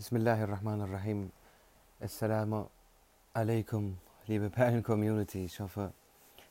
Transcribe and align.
Bismillahirrahmanirrahim. 0.00 1.30
Assalamu 2.00 2.70
alaikum, 3.34 3.98
liebe 4.26 4.48
Perlen-Community. 4.48 5.44
Ich 5.44 5.60
hoffe, 5.60 5.92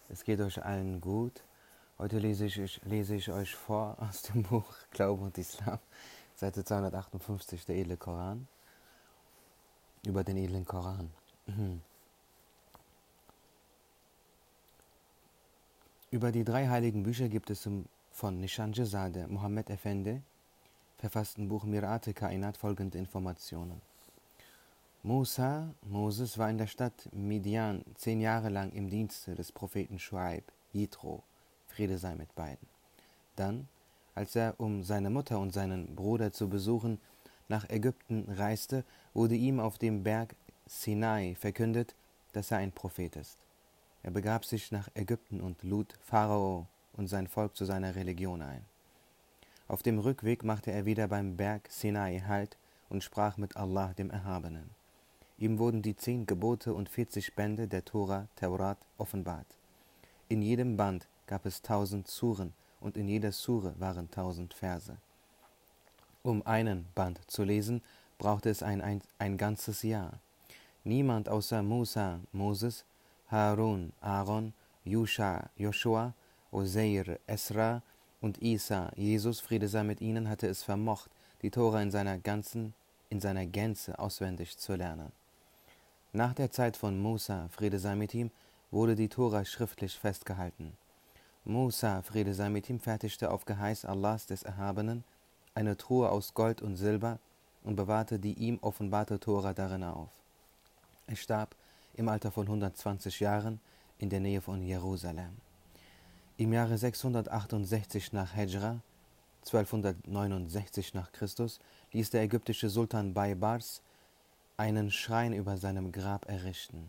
es 0.07 0.23
geht 0.23 0.39
euch 0.39 0.63
allen 0.63 1.01
gut. 1.01 1.43
Heute 1.97 2.19
lese 2.19 2.45
ich, 2.45 2.79
lese 2.83 3.15
ich 3.15 3.31
euch 3.31 3.55
vor 3.55 3.97
aus 3.99 4.21
dem 4.21 4.43
Buch 4.43 4.71
Glaube 4.91 5.23
und 5.23 5.35
Islam, 5.39 5.79
Seite 6.35 6.63
258, 6.63 7.65
der 7.65 7.77
edle 7.77 7.97
Koran, 7.97 8.47
über 10.05 10.23
den 10.23 10.37
edlen 10.37 10.65
Koran. 10.65 11.09
Über 16.11 16.31
die 16.31 16.43
drei 16.43 16.67
heiligen 16.67 17.01
Bücher 17.01 17.27
gibt 17.29 17.49
es 17.49 17.67
von 18.11 18.39
Nishan 18.39 18.73
Jazade, 18.73 19.27
Mohammed 19.27 19.71
Effendi, 19.71 20.21
verfassten 20.99 21.47
Buch 21.47 21.63
Mirate 21.63 22.13
Kainat 22.13 22.57
folgende 22.57 22.97
Informationen. 22.97 23.81
Musa, 25.01 25.69
Moses, 25.83 26.37
war 26.37 26.49
in 26.49 26.57
der 26.57 26.67
Stadt 26.67 27.09
Midian 27.13 27.85
zehn 27.95 28.19
Jahre 28.19 28.49
lang 28.49 28.73
im 28.73 28.89
Dienste 28.89 29.33
des 29.33 29.53
Propheten 29.53 29.97
Shuaib, 29.97 30.43
Jitro, 30.73 31.23
Friede 31.67 31.97
sei 31.97 32.15
mit 32.15 32.35
beiden. 32.35 32.67
Dann, 33.37 33.69
als 34.13 34.35
er, 34.35 34.55
um 34.57 34.83
seine 34.83 35.09
Mutter 35.09 35.39
und 35.39 35.53
seinen 35.53 35.95
Bruder 35.95 36.33
zu 36.33 36.49
besuchen, 36.49 36.99
nach 37.47 37.69
Ägypten 37.69 38.25
reiste, 38.29 38.83
wurde 39.13 39.35
ihm 39.35 39.61
auf 39.61 39.77
dem 39.77 40.03
Berg 40.03 40.35
Sinai 40.67 41.35
verkündet, 41.39 41.95
dass 42.33 42.51
er 42.51 42.57
ein 42.57 42.73
Prophet 42.73 43.15
ist. 43.15 43.37
Er 44.03 44.11
begab 44.11 44.43
sich 44.43 44.71
nach 44.73 44.89
Ägypten 44.95 45.39
und 45.39 45.63
lud 45.63 45.97
Pharao 46.03 46.67
und 46.93 47.07
sein 47.07 47.27
Volk 47.27 47.55
zu 47.55 47.63
seiner 47.63 47.95
Religion 47.95 48.41
ein. 48.41 48.65
Auf 49.69 49.83
dem 49.83 49.99
Rückweg 49.99 50.43
machte 50.43 50.71
er 50.71 50.85
wieder 50.85 51.07
beim 51.07 51.37
Berg 51.37 51.69
Sinai 51.69 52.23
Halt 52.27 52.57
und 52.89 53.03
sprach 53.03 53.37
mit 53.37 53.55
Allah, 53.55 53.93
dem 53.93 54.09
Erhabenen. 54.09 54.71
Ihm 55.37 55.59
wurden 55.59 55.83
die 55.83 55.95
zehn 55.95 56.25
Gebote 56.25 56.73
und 56.73 56.89
vierzig 56.89 57.35
Bände 57.35 57.67
der 57.67 57.85
Tora, 57.85 58.27
Taurat, 58.35 58.79
offenbart. 58.97 59.45
In 60.27 60.41
jedem 60.41 60.75
Band 60.75 61.07
gab 61.27 61.45
es 61.45 61.61
tausend 61.61 62.07
Suren 62.07 62.51
und 62.81 62.97
in 62.97 63.07
jeder 63.07 63.31
Sure 63.31 63.75
waren 63.77 64.09
tausend 64.09 64.55
Verse. 64.55 64.97
Um 66.23 66.45
einen 66.47 66.87
Band 66.95 67.19
zu 67.27 67.43
lesen, 67.43 67.83
brauchte 68.17 68.49
es 68.49 68.63
ein, 68.63 68.81
ein, 68.81 69.03
ein 69.19 69.37
ganzes 69.37 69.83
Jahr. 69.83 70.13
Niemand 70.83 71.29
außer 71.29 71.61
Musa, 71.61 72.19
Moses, 72.31 72.85
Harun, 73.27 73.93
Aaron, 74.01 74.51
Yusha, 74.83 75.47
Joshua, 75.57 76.15
Oseir, 76.51 77.19
Esra 77.27 77.83
und 78.21 78.41
Isa, 78.41 78.91
Jesus, 78.95 79.39
Friede 79.39 79.67
sei 79.67 79.83
mit 79.83 80.01
ihnen, 80.01 80.29
hatte 80.29 80.47
es 80.47 80.63
vermocht, 80.63 81.09
die 81.41 81.51
Tora 81.51 81.81
in 81.81 81.91
seiner 81.91 82.17
ganzen, 82.17 82.73
in 83.09 83.19
seiner 83.19 83.45
Gänze 83.45 83.97
auswendig 83.97 84.57
zu 84.57 84.75
lernen. 84.75 85.11
Nach 86.11 86.33
der 86.33 86.51
Zeit 86.51 86.75
von 86.75 86.99
Musa, 86.99 87.47
Friede 87.49 87.79
sei 87.79 87.95
mit 87.95 88.13
ihm, 88.13 88.31
wurde 88.71 88.95
die 88.95 89.09
Tora 89.09 89.45
schriftlich 89.45 89.97
festgehalten. 89.97 90.73
Musa, 91.45 92.01
Friede 92.01 92.33
sei 92.33 92.49
mit 92.49 92.69
ihm, 92.69 92.79
fertigte 92.79 93.31
auf 93.31 93.45
Geheiß 93.45 93.85
Allahs 93.85 94.25
des 94.25 94.43
Erhabenen 94.43 95.03
eine 95.55 95.77
Truhe 95.77 96.09
aus 96.09 96.33
Gold 96.33 96.61
und 96.61 96.75
Silber 96.75 97.19
und 97.63 97.75
bewahrte 97.75 98.19
die 98.19 98.33
ihm 98.33 98.59
offenbarte 98.61 99.19
Tora 99.19 99.53
darin 99.53 99.83
auf. 99.83 100.09
Er 101.07 101.15
starb 101.15 101.55
im 101.95 102.07
Alter 102.07 102.31
von 102.31 102.45
120 102.45 103.19
Jahren 103.19 103.59
in 103.97 104.09
der 104.09 104.19
Nähe 104.19 104.41
von 104.41 104.61
Jerusalem. 104.61 105.37
Im 106.39 106.53
Jahre 106.53 106.77
668 106.77 108.13
nach 108.13 108.33
Hejra, 108.33 108.79
1269 109.45 110.93
nach 110.93 111.11
Christus, 111.11 111.59
ließ 111.91 112.11
der 112.11 112.21
ägyptische 112.21 112.69
Sultan 112.69 113.13
Baybars 113.13 113.81
einen 114.55 114.89
Schrein 114.89 115.33
über 115.33 115.57
seinem 115.57 115.91
Grab 115.91 116.29
errichten. 116.29 116.87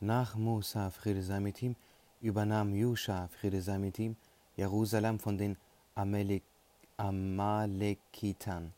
Nach 0.00 0.34
Musa, 0.34 0.90
Friede 0.90 1.22
sei 1.22 1.38
mit 1.38 1.62
ihm, 1.62 1.76
übernahm 2.20 2.74
Yusha, 2.74 3.28
Friede 3.28 3.62
sei 3.62 3.78
mit 3.78 4.00
ihm, 4.00 4.16
Jerusalem 4.56 5.20
von 5.20 5.38
den 5.38 5.56
Amalek 5.94 6.42
Amalekitern. 6.96 8.72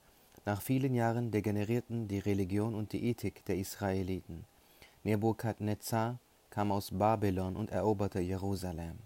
Nach 0.45 0.61
vielen 0.61 0.95
Jahren 0.95 1.31
degenerierten 1.31 2.09
die 2.09 2.19
Religion 2.19 2.75
und 2.75 2.93
die 2.93 3.09
Ethik 3.09 3.43
der 3.47 3.57
Israeliten. 3.57 4.45
Nebukadnezar 5.03 6.19
kam 6.53 6.71
aus 6.71 6.91
Babylon 6.91 7.57
und 7.57 7.71
eroberte 7.71 8.21
Jerusalem. 8.21 8.99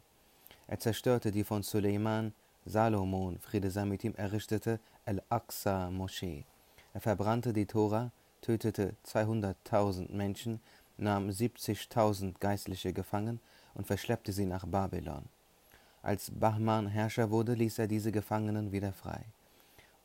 Er 0.66 0.80
zerstörte 0.80 1.30
die 1.30 1.44
von 1.44 1.62
Suleiman 1.62 2.32
Salomon, 2.64 3.38
Friede 3.38 3.70
sei 3.70 3.84
mit 3.84 4.02
ihm, 4.02 4.14
errichtete 4.16 4.80
Al-Aqsa-Moschee. 5.04 6.44
Er 6.92 7.00
verbrannte 7.00 7.52
die 7.52 7.66
Tora, 7.66 8.10
tötete 8.42 8.96
200.000 9.06 10.12
Menschen, 10.12 10.60
nahm 10.96 11.28
70.000 11.28 12.34
Geistliche 12.40 12.92
gefangen 12.92 13.38
und 13.74 13.86
verschleppte 13.86 14.32
sie 14.32 14.46
nach 14.46 14.66
Babylon. 14.66 15.22
Als 16.02 16.32
Bahman 16.32 16.88
Herrscher 16.88 17.30
wurde, 17.30 17.54
ließ 17.54 17.78
er 17.78 17.86
diese 17.86 18.10
Gefangenen 18.10 18.72
wieder 18.72 18.92
frei. 18.92 19.24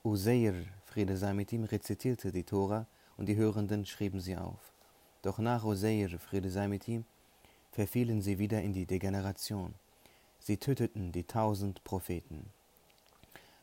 Useir, 0.04 0.54
Friede 0.86 1.18
sei 1.18 1.34
mit 1.34 1.52
ihm, 1.52 1.64
rezitierte 1.64 2.32
die 2.32 2.44
Tora 2.44 2.86
und 3.18 3.26
die 3.28 3.36
Hörenden 3.36 3.88
schrieben 3.88 4.20
sie 4.20 4.38
auf. 4.38 4.74
Doch 5.24 5.40
nach 5.40 5.64
Useir, 5.64 6.20
Friede 6.20 6.52
sei 6.52 6.68
mit 6.68 6.88
ihm, 6.88 7.04
verfielen 7.72 8.22
sie 8.22 8.40
wieder 8.40 8.62
in 8.62 8.74
die 8.74 8.86
Degeneration. 8.86 9.74
Sie 10.40 10.58
töteten 10.58 11.12
die 11.12 11.24
tausend 11.24 11.84
Propheten. 11.84 12.48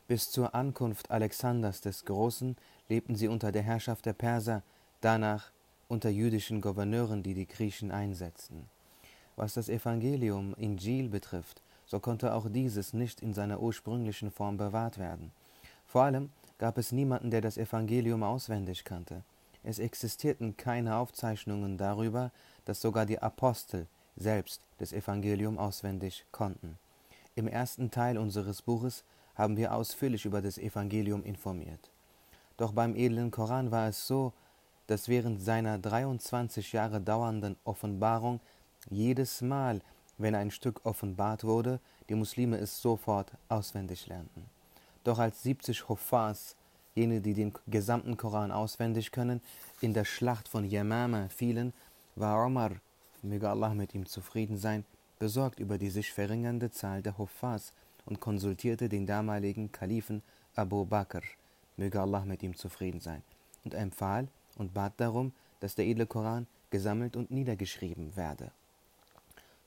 Bis 0.07 0.31
zur 0.31 0.55
Ankunft 0.55 1.11
Alexanders 1.11 1.81
des 1.81 2.05
Großen 2.05 2.55
lebten 2.87 3.15
sie 3.15 3.27
unter 3.27 3.51
der 3.51 3.61
Herrschaft 3.61 4.05
der 4.05 4.13
Perser, 4.13 4.63
danach 5.01 5.51
unter 5.87 6.09
jüdischen 6.09 6.61
Gouverneuren, 6.61 7.21
die 7.21 7.33
die 7.33 7.47
Griechen 7.47 7.91
einsetzten. 7.91 8.67
Was 9.35 9.53
das 9.53 9.69
Evangelium 9.69 10.55
Injil 10.55 11.09
betrifft, 11.09 11.61
so 11.85 11.99
konnte 11.99 12.33
auch 12.33 12.47
dieses 12.49 12.93
nicht 12.93 13.21
in 13.21 13.33
seiner 13.33 13.59
ursprünglichen 13.59 14.31
Form 14.31 14.57
bewahrt 14.57 14.97
werden. 14.97 15.31
Vor 15.85 16.03
allem 16.03 16.29
gab 16.57 16.77
es 16.77 16.91
niemanden, 16.91 17.31
der 17.31 17.41
das 17.41 17.57
Evangelium 17.57 18.23
auswendig 18.23 18.83
kannte. 18.83 19.23
Es 19.63 19.79
existierten 19.79 20.55
keine 20.57 20.95
Aufzeichnungen 20.97 21.77
darüber, 21.77 22.31
dass 22.65 22.81
sogar 22.81 23.05
die 23.05 23.19
Apostel 23.19 23.87
selbst 24.19 24.61
das 24.77 24.93
Evangelium 24.93 25.57
auswendig 25.57 26.25
konnten. 26.31 26.77
Im 27.35 27.47
ersten 27.47 27.89
Teil 27.89 28.17
unseres 28.17 28.61
Buches 28.61 29.03
haben 29.35 29.57
wir 29.57 29.73
ausführlich 29.73 30.25
über 30.25 30.41
das 30.41 30.57
Evangelium 30.57 31.23
informiert. 31.23 31.89
Doch 32.57 32.73
beim 32.73 32.95
edlen 32.95 33.31
Koran 33.31 33.71
war 33.71 33.87
es 33.87 34.05
so, 34.05 34.33
dass 34.87 35.07
während 35.07 35.41
seiner 35.41 35.79
23 35.79 36.73
Jahre 36.73 36.99
dauernden 36.99 37.55
Offenbarung 37.63 38.41
jedes 38.89 39.41
Mal, 39.41 39.81
wenn 40.17 40.35
ein 40.35 40.51
Stück 40.51 40.81
offenbart 40.83 41.45
wurde, 41.45 41.79
die 42.09 42.15
Muslime 42.15 42.57
es 42.57 42.81
sofort 42.81 43.31
auswendig 43.47 44.07
lernten. 44.07 44.45
Doch 45.05 45.19
als 45.19 45.43
70 45.43 45.87
Huffaz, 45.87 46.55
jene, 46.95 47.21
die 47.21 47.33
den 47.33 47.53
gesamten 47.67 48.17
Koran 48.17 48.51
auswendig 48.51 49.11
können, 49.11 49.41
in 49.79 49.93
der 49.93 50.05
Schlacht 50.05 50.49
von 50.49 50.65
Yamama 50.65 51.29
fielen, 51.29 51.71
war 52.15 52.45
Omar 52.45 52.71
möge 53.23 53.49
Allah 53.49 53.73
mit 53.73 53.93
ihm 53.93 54.05
zufrieden 54.05 54.57
sein, 54.57 54.85
besorgt 55.19 55.59
über 55.59 55.77
die 55.77 55.89
sich 55.89 56.11
verringernde 56.11 56.71
Zahl 56.71 57.01
der 57.01 57.17
Huffaz 57.17 57.73
und 58.05 58.19
konsultierte 58.19 58.89
den 58.89 59.05
damaligen 59.05 59.71
Kalifen 59.71 60.21
Abu 60.55 60.85
Bakr, 60.85 61.21
möge 61.77 62.01
Allah 62.01 62.25
mit 62.25 62.43
ihm 62.43 62.55
zufrieden 62.55 63.01
sein, 63.01 63.21
und 63.63 63.73
empfahl 63.73 64.27
und 64.57 64.73
bat 64.73 64.93
darum, 64.97 65.33
dass 65.59 65.75
der 65.75 65.85
edle 65.85 66.05
Koran 66.05 66.47
gesammelt 66.69 67.15
und 67.15 67.31
niedergeschrieben 67.31 68.15
werde. 68.15 68.51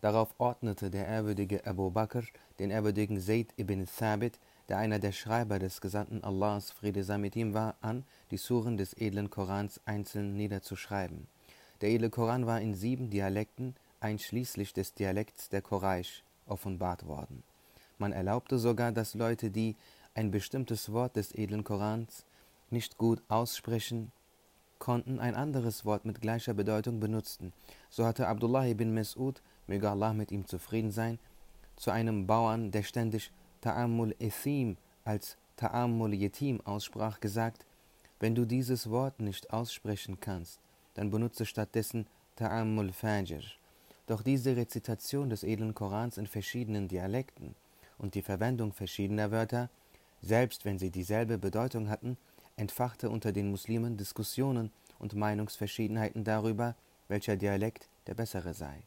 Darauf 0.00 0.34
ordnete 0.38 0.90
der 0.90 1.06
ehrwürdige 1.06 1.64
Abu 1.64 1.90
Bakr 1.90 2.24
den 2.58 2.70
ehrwürdigen 2.70 3.20
Zayd 3.20 3.52
ibn 3.56 3.86
Thabit, 3.86 4.38
der 4.68 4.78
einer 4.78 4.98
der 4.98 5.12
Schreiber 5.12 5.58
des 5.58 5.80
Gesandten 5.80 6.24
Allahs, 6.24 6.70
Friede 6.70 7.04
sei 7.04 7.18
mit 7.18 7.36
ihm, 7.36 7.54
war, 7.54 7.76
an, 7.80 8.04
die 8.30 8.36
Suren 8.36 8.76
des 8.76 8.94
edlen 8.94 9.30
Korans 9.30 9.80
einzeln 9.84 10.36
niederzuschreiben. 10.36 11.26
Der 11.82 11.90
edle 11.90 12.10
Koran 12.10 12.46
war 12.46 12.60
in 12.60 12.74
sieben 12.74 13.10
Dialekten, 13.10 13.74
einschließlich 13.98 14.72
des 14.72 14.94
Dialekts 14.94 15.48
der 15.48 15.62
Quraysh, 15.62 16.22
offenbart 16.46 17.08
worden. 17.08 17.42
Man 17.98 18.12
erlaubte 18.12 18.58
sogar, 18.58 18.92
dass 18.92 19.14
Leute, 19.14 19.50
die 19.50 19.74
ein 20.14 20.30
bestimmtes 20.30 20.92
Wort 20.92 21.16
des 21.16 21.32
edlen 21.34 21.64
Korans 21.64 22.24
nicht 22.70 22.98
gut 22.98 23.20
aussprechen 23.28 24.12
konnten, 24.78 25.18
ein 25.18 25.34
anderes 25.34 25.84
Wort 25.84 26.04
mit 26.04 26.20
gleicher 26.20 26.54
Bedeutung 26.54 27.00
benutzten. 27.00 27.52
So 27.90 28.04
hatte 28.04 28.28
Abdullah 28.28 28.66
ibn 28.66 28.96
Mas'ud, 28.96 29.42
möge 29.66 29.90
Allah 29.90 30.12
mit 30.12 30.30
ihm 30.30 30.46
zufrieden 30.46 30.92
sein, 30.92 31.18
zu 31.74 31.90
einem 31.90 32.28
Bauern, 32.28 32.70
der 32.70 32.84
ständig 32.84 33.32
Ta'amul 33.60 34.14
Ethim 34.20 34.76
als 35.04 35.36
Ta'amul 35.58 36.14
Yetim 36.14 36.60
aussprach, 36.60 37.18
gesagt, 37.18 37.66
wenn 38.20 38.36
du 38.36 38.44
dieses 38.44 38.90
Wort 38.90 39.20
nicht 39.20 39.52
aussprechen 39.52 40.20
kannst, 40.20 40.60
dann 40.94 41.10
benutze 41.10 41.46
stattdessen 41.46 42.06
Ta'ammul 42.36 42.92
Fajr. 42.92 43.42
Doch 44.06 44.22
diese 44.22 44.56
Rezitation 44.56 45.30
des 45.30 45.44
edlen 45.44 45.74
Korans 45.74 46.18
in 46.18 46.26
verschiedenen 46.26 46.88
Dialekten 46.88 47.54
und 47.98 48.14
die 48.14 48.22
Verwendung 48.22 48.72
verschiedener 48.72 49.30
Wörter, 49.30 49.70
selbst 50.20 50.64
wenn 50.64 50.78
sie 50.78 50.90
dieselbe 50.90 51.38
Bedeutung 51.38 51.88
hatten, 51.88 52.16
entfachte 52.56 53.10
unter 53.10 53.32
den 53.32 53.50
Muslimen 53.50 53.96
Diskussionen 53.96 54.70
und 54.98 55.14
Meinungsverschiedenheiten 55.14 56.24
darüber, 56.24 56.74
welcher 57.08 57.36
Dialekt 57.36 57.88
der 58.06 58.14
bessere 58.14 58.54
sei. 58.54 58.82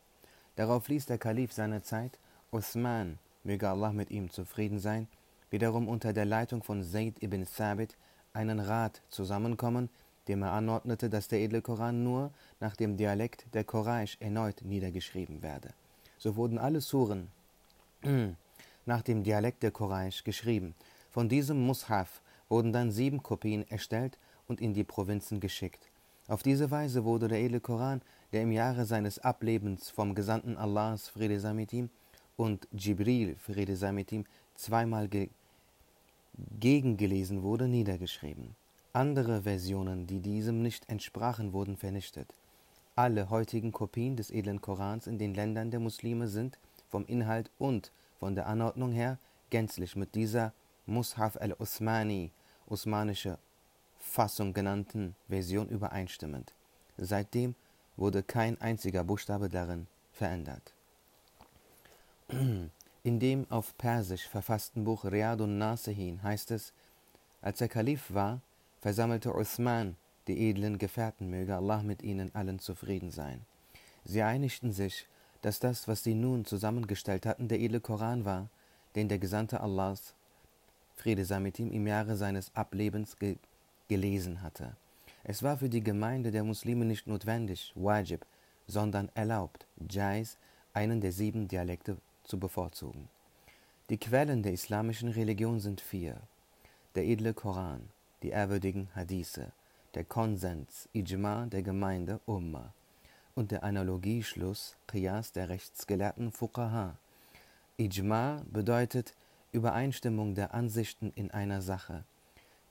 Darauf 0.55 0.87
ließ 0.87 1.05
der 1.05 1.17
Kalif 1.17 1.53
seiner 1.53 1.83
Zeit 1.83 2.17
Uthman, 2.51 3.19
möge 3.43 3.69
Allah 3.69 3.91
mit 3.91 4.11
ihm 4.11 4.29
zufrieden 4.29 4.79
sein, 4.79 5.07
wiederum 5.49 5.87
unter 5.87 6.13
der 6.13 6.25
Leitung 6.25 6.63
von 6.63 6.83
Zayd 6.83 7.21
ibn 7.21 7.45
Thabit 7.45 7.95
einen 8.33 8.59
Rat 8.59 9.01
zusammenkommen, 9.09 9.89
dem 10.27 10.41
er 10.41 10.51
anordnete, 10.51 11.09
dass 11.09 11.27
der 11.27 11.39
edle 11.39 11.61
Koran 11.61 12.03
nur 12.03 12.31
nach 12.59 12.75
dem 12.75 12.97
Dialekt 12.97 13.45
der 13.53 13.63
Quraysh 13.63 14.17
erneut 14.19 14.61
niedergeschrieben 14.63 15.41
werde. 15.41 15.73
So 16.17 16.35
wurden 16.35 16.57
alle 16.57 16.81
Suren 16.81 17.29
nach 18.85 19.01
dem 19.01 19.23
Dialekt 19.23 19.63
der 19.63 19.71
Quraysh 19.71 20.23
geschrieben. 20.23 20.75
Von 21.11 21.29
diesem 21.29 21.65
Mushaf 21.65 22.21
wurden 22.49 22.73
dann 22.73 22.91
sieben 22.91 23.23
Kopien 23.23 23.67
erstellt 23.69 24.17
und 24.47 24.61
in 24.61 24.73
die 24.73 24.83
Provinzen 24.83 25.39
geschickt. 25.39 25.89
Auf 26.27 26.41
diese 26.41 26.71
Weise 26.71 27.03
wurde 27.03 27.27
der 27.27 27.39
edle 27.39 27.59
Koran, 27.59 28.01
der 28.33 28.41
im 28.41 28.51
Jahre 28.51 28.85
seines 28.85 29.19
Ablebens 29.19 29.89
vom 29.91 30.15
Gesandten 30.15 30.57
Allahs, 30.57 31.09
Friede 31.09 31.39
sei 31.39 31.53
mit 31.53 31.71
ihm, 31.71 31.89
und 32.35 32.67
Jibril, 32.71 33.35
Friede 33.37 33.75
sei 33.75 33.91
mit 33.91 34.11
ihm, 34.11 34.25
zweimal 34.55 35.07
ge 35.07 35.29
gegengelesen 36.59 37.43
wurde, 37.43 37.67
niedergeschrieben. 37.67 38.55
Andere 38.95 39.41
Versionen, 39.41 40.07
die 40.07 40.21
diesem 40.21 40.61
nicht 40.61 40.87
entsprachen, 40.87 41.51
wurden 41.51 41.75
vernichtet. 41.75 42.33
Alle 42.95 43.29
heutigen 43.29 43.73
Kopien 43.73 44.15
des 44.15 44.31
edlen 44.31 44.61
Korans 44.61 45.05
in 45.05 45.17
den 45.17 45.33
Ländern 45.33 45.69
der 45.69 45.81
Muslime 45.81 46.29
sind 46.29 46.57
vom 46.87 47.05
Inhalt 47.05 47.51
und 47.59 47.91
von 48.21 48.35
der 48.35 48.47
Anordnung 48.47 48.93
her 48.93 49.17
gänzlich 49.49 49.97
mit 49.97 50.15
dieser 50.15 50.53
Mushaf 50.85 51.35
al-Usmani, 51.35 52.31
osmanische 52.67 53.37
Fassung 53.99 54.53
genannten 54.53 55.13
Version 55.27 55.67
übereinstimmend. 55.67 56.53
Seitdem 56.97 57.53
wurde 57.97 58.23
kein 58.23 58.61
einziger 58.61 59.03
Buchstabe 59.03 59.49
darin 59.49 59.87
verändert. 60.13 60.73
In 62.29 63.19
dem 63.19 63.45
auf 63.49 63.77
Persisch 63.77 64.25
verfassten 64.29 64.85
Buch 64.85 65.03
Riyadun 65.03 65.57
Nasihin 65.57 66.23
heißt 66.23 66.51
es, 66.51 66.71
als 67.41 67.59
er 67.59 67.67
Kalif 67.67 68.13
war, 68.13 68.39
versammelte 68.85 69.33
Uthman 69.35 69.95
die 70.27 70.47
edlen 70.47 70.77
Gefährten, 70.77 71.27
möge 71.27 71.55
Allah 71.55 71.81
mit 71.81 72.03
ihnen 72.03 72.29
allen 72.35 72.59
zufrieden 72.59 73.09
sein. 73.09 73.41
Sie 74.03 74.21
einigten 74.21 74.71
sich, 74.71 75.07
dass 75.41 75.59
das, 75.59 75.87
was 75.87 76.03
sie 76.03 76.13
nun 76.13 76.45
zusammengestellt 76.45 77.25
hatten, 77.25 77.47
der 77.47 77.59
edle 77.59 77.79
Koran 77.79 78.25
war, 78.25 78.47
den 78.93 79.09
der 79.09 79.17
Gesandte 79.17 79.61
Allahs, 79.61 80.13
Friede 80.95 81.25
sei 81.25 81.39
mit 81.39 81.57
ihm, 81.57 81.71
im 81.71 81.87
Jahre 81.87 82.15
seines 82.15 82.51
Ablebens 82.53 83.17
ge 83.17 83.37
gelesen 83.87 84.43
hatte. 84.43 84.75
Es 85.23 85.41
war 85.41 85.57
für 85.57 85.69
die 85.69 85.83
Gemeinde 85.83 86.29
der 86.29 86.43
Muslime 86.43 86.85
nicht 86.85 87.07
notwendig, 87.07 87.73
wajib, 87.73 88.23
sondern 88.67 89.09
erlaubt, 89.15 89.65
Jais, 89.89 90.37
einen 90.73 91.01
der 91.01 91.11
sieben 91.11 91.47
Dialekte 91.47 91.97
zu 92.23 92.37
bevorzugen. 92.37 93.09
Die 93.89 93.97
Quellen 93.97 94.43
der 94.43 94.53
islamischen 94.53 95.09
Religion 95.09 95.59
sind 95.59 95.81
vier. 95.81 96.21
Der 96.93 97.05
edle 97.05 97.33
Koran, 97.33 97.89
die 98.25 98.31
ehrwürdigen 98.31 98.87
Hadithe, 98.95 99.51
der 99.93 100.03
Konsens, 100.03 100.89
Ijma 100.95 101.45
der 101.45 101.61
Gemeinde 101.61 102.19
Umma 102.25 102.73
und 103.35 103.51
der 103.51 103.63
Analogieschluss, 103.63 104.77
Qiyas 104.87 105.31
der 105.31 105.49
rechtsgelehrten 105.49 106.31
Fuqaha. 106.31 106.97
Ijma 107.77 108.41
bedeutet 108.51 109.13
Übereinstimmung 109.51 110.33
der 110.33 110.55
Ansichten 110.55 111.11
in 111.13 111.29
einer 111.29 111.61
Sache. 111.61 112.03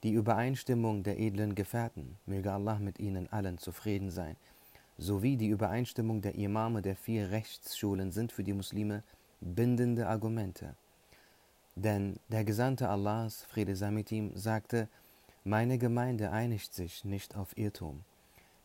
Die 0.02 0.10
Übereinstimmung 0.10 1.04
der 1.04 1.20
edlen 1.20 1.54
Gefährten, 1.54 2.18
möge 2.26 2.50
Allah 2.50 2.80
mit 2.80 2.98
ihnen 2.98 3.32
allen 3.32 3.58
zufrieden 3.58 4.10
sein, 4.10 4.34
sowie 4.98 5.36
die 5.36 5.46
Übereinstimmung 5.46 6.20
der 6.20 6.34
Imame 6.34 6.82
der 6.82 6.96
vier 6.96 7.30
Rechtsschulen 7.30 8.10
sind 8.10 8.32
für 8.32 8.42
die 8.42 8.54
Muslime 8.54 9.04
bindende 9.40 10.08
Argumente. 10.08 10.74
Denn 11.76 12.16
der 12.28 12.42
Gesandte 12.42 12.88
Allahs, 12.88 13.44
Friede 13.44 13.76
sei 13.76 13.92
mit 13.92 14.10
ihm, 14.10 14.32
sagte, 14.34 14.88
meine 15.46 15.76
Gemeinde 15.76 16.31
einigt 16.31 16.73
sich 16.73 17.05
nicht 17.05 17.37
auf 17.37 17.56
Irrtum. 17.58 18.00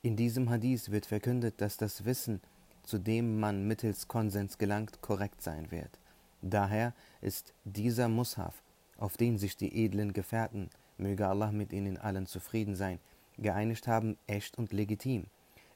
In 0.01 0.15
diesem 0.15 0.49
Hadith 0.49 0.91
wird 0.91 1.05
verkündet, 1.05 1.55
dass 1.59 1.75
das 1.75 2.05
Wissen, 2.05 2.39
zu 2.83 2.97
dem 2.97 3.37
man 3.37 3.67
mittels 3.67 4.07
Konsens 4.07 4.57
gelangt, 4.57 5.01
korrekt 5.01 5.41
sein 5.41 5.71
wird. 5.71 5.99
Daher 6.41 6.93
ist 7.19 7.53
dieser 7.65 8.07
Mushaf, 8.07 8.63
auf 8.97 9.17
den 9.17 9.37
sich 9.37 9.57
die 9.57 9.83
edlen 9.83 10.13
Gefährten, 10.13 10.69
möge 10.97 11.27
Allah 11.27 11.51
mit 11.51 11.73
ihnen 11.73 11.97
allen 11.97 12.25
zufrieden 12.25 12.75
sein, 12.75 12.99
geeinigt 13.37 13.87
haben, 13.87 14.17
echt 14.25 14.57
und 14.57 14.71
legitim. 14.71 15.25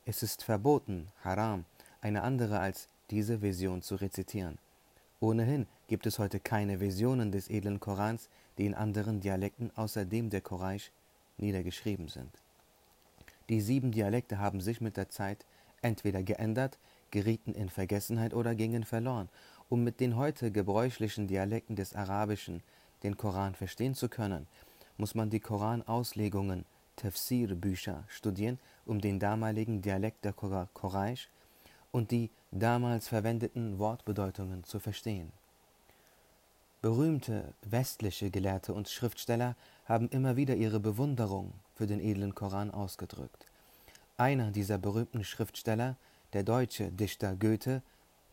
Es 0.06 0.24
ist 0.24 0.42
verboten, 0.42 1.10
haram, 1.22 1.66
eine 2.00 2.24
andere 2.24 2.60
als 2.60 2.88
diese 3.10 3.40
Version 3.40 3.82
zu 3.82 3.96
rezitieren. 3.96 4.58
Ohnehin 5.20 5.68
gibt 5.88 6.06
es 6.06 6.18
heute 6.18 6.40
keine 6.40 6.78
Versionen 6.78 7.34
des 7.34 7.50
edlen 7.50 7.82
Korans, 7.82 8.30
die 8.58 8.66
in 8.66 8.74
anderen 8.74 9.20
Dialekten 9.20 9.72
außer 9.76 10.06
dem 10.06 10.30
der 10.30 10.42
Quraysh 10.42 10.92
niedergeschrieben 11.38 12.08
sind. 12.08 12.30
Die 13.50 13.62
sieben 13.62 13.92
Dialekte 13.92 14.40
haben 14.40 14.62
sich 14.62 14.82
mit 14.82 14.98
der 14.98 15.10
Zeit 15.10 15.46
entweder 15.82 16.24
geändert, 16.24 16.78
gerieten 17.12 17.54
in 17.54 17.70
Vergessenheit 17.70 18.34
oder 18.34 18.56
gingen 18.56 18.84
verloren. 18.84 19.30
Um 19.70 19.84
mit 19.84 20.00
den 20.00 20.16
heute 20.16 20.52
gebräuchlichen 20.52 21.28
Dialekten 21.28 21.76
des 21.76 21.96
Arabischen 21.96 22.62
den 23.04 23.18
Koran 23.18 23.56
verstehen 23.56 23.96
zu 23.96 24.08
können, 24.08 24.48
muss 24.98 25.16
man 25.16 25.30
die 25.30 25.40
Koranauslegungen, 25.40 26.66
Tafsir-Bücher 26.96 28.04
studieren, 28.08 28.60
um 28.86 29.02
den 29.02 29.20
damaligen 29.20 29.82
Dialekt 29.82 30.26
der 30.26 30.34
Quraysh 30.34 31.28
und 31.92 32.12
die 32.12 32.30
damals 32.52 33.08
verwendeten 33.08 33.80
Wortbedeutungen 33.80 34.64
zu 34.64 34.80
verstehen. 34.80 35.32
Berühmte 36.84 37.54
westliche 37.62 38.30
Gelehrte 38.30 38.74
und 38.74 38.90
Schriftsteller 38.90 39.56
haben 39.86 40.10
immer 40.10 40.36
wieder 40.36 40.56
ihre 40.56 40.82
Bewunderung 40.82 41.54
für 41.76 41.88
den 41.88 42.02
edlen 42.02 42.36
Koran 42.36 42.72
ausgedrückt. 42.72 43.46
Einer 44.18 44.52
dieser 44.52 44.78
berühmten 44.78 45.24
Schriftsteller, 45.24 45.96
der 46.34 46.44
deutsche 46.44 46.92
Dichter 46.92 47.38
Goethe, 47.38 47.82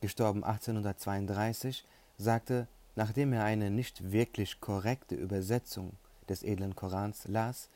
gestorben 0.00 0.42
1832, 0.42 1.84
sagte, 2.18 2.66
nachdem 2.96 3.32
er 3.34 3.44
eine 3.44 3.70
nicht 3.70 4.10
wirklich 4.10 4.60
korrekte 4.60 5.14
Übersetzung 5.14 5.92
des 6.28 6.42
edlen 6.42 6.74
Korans 6.74 7.28
las, 7.28 7.68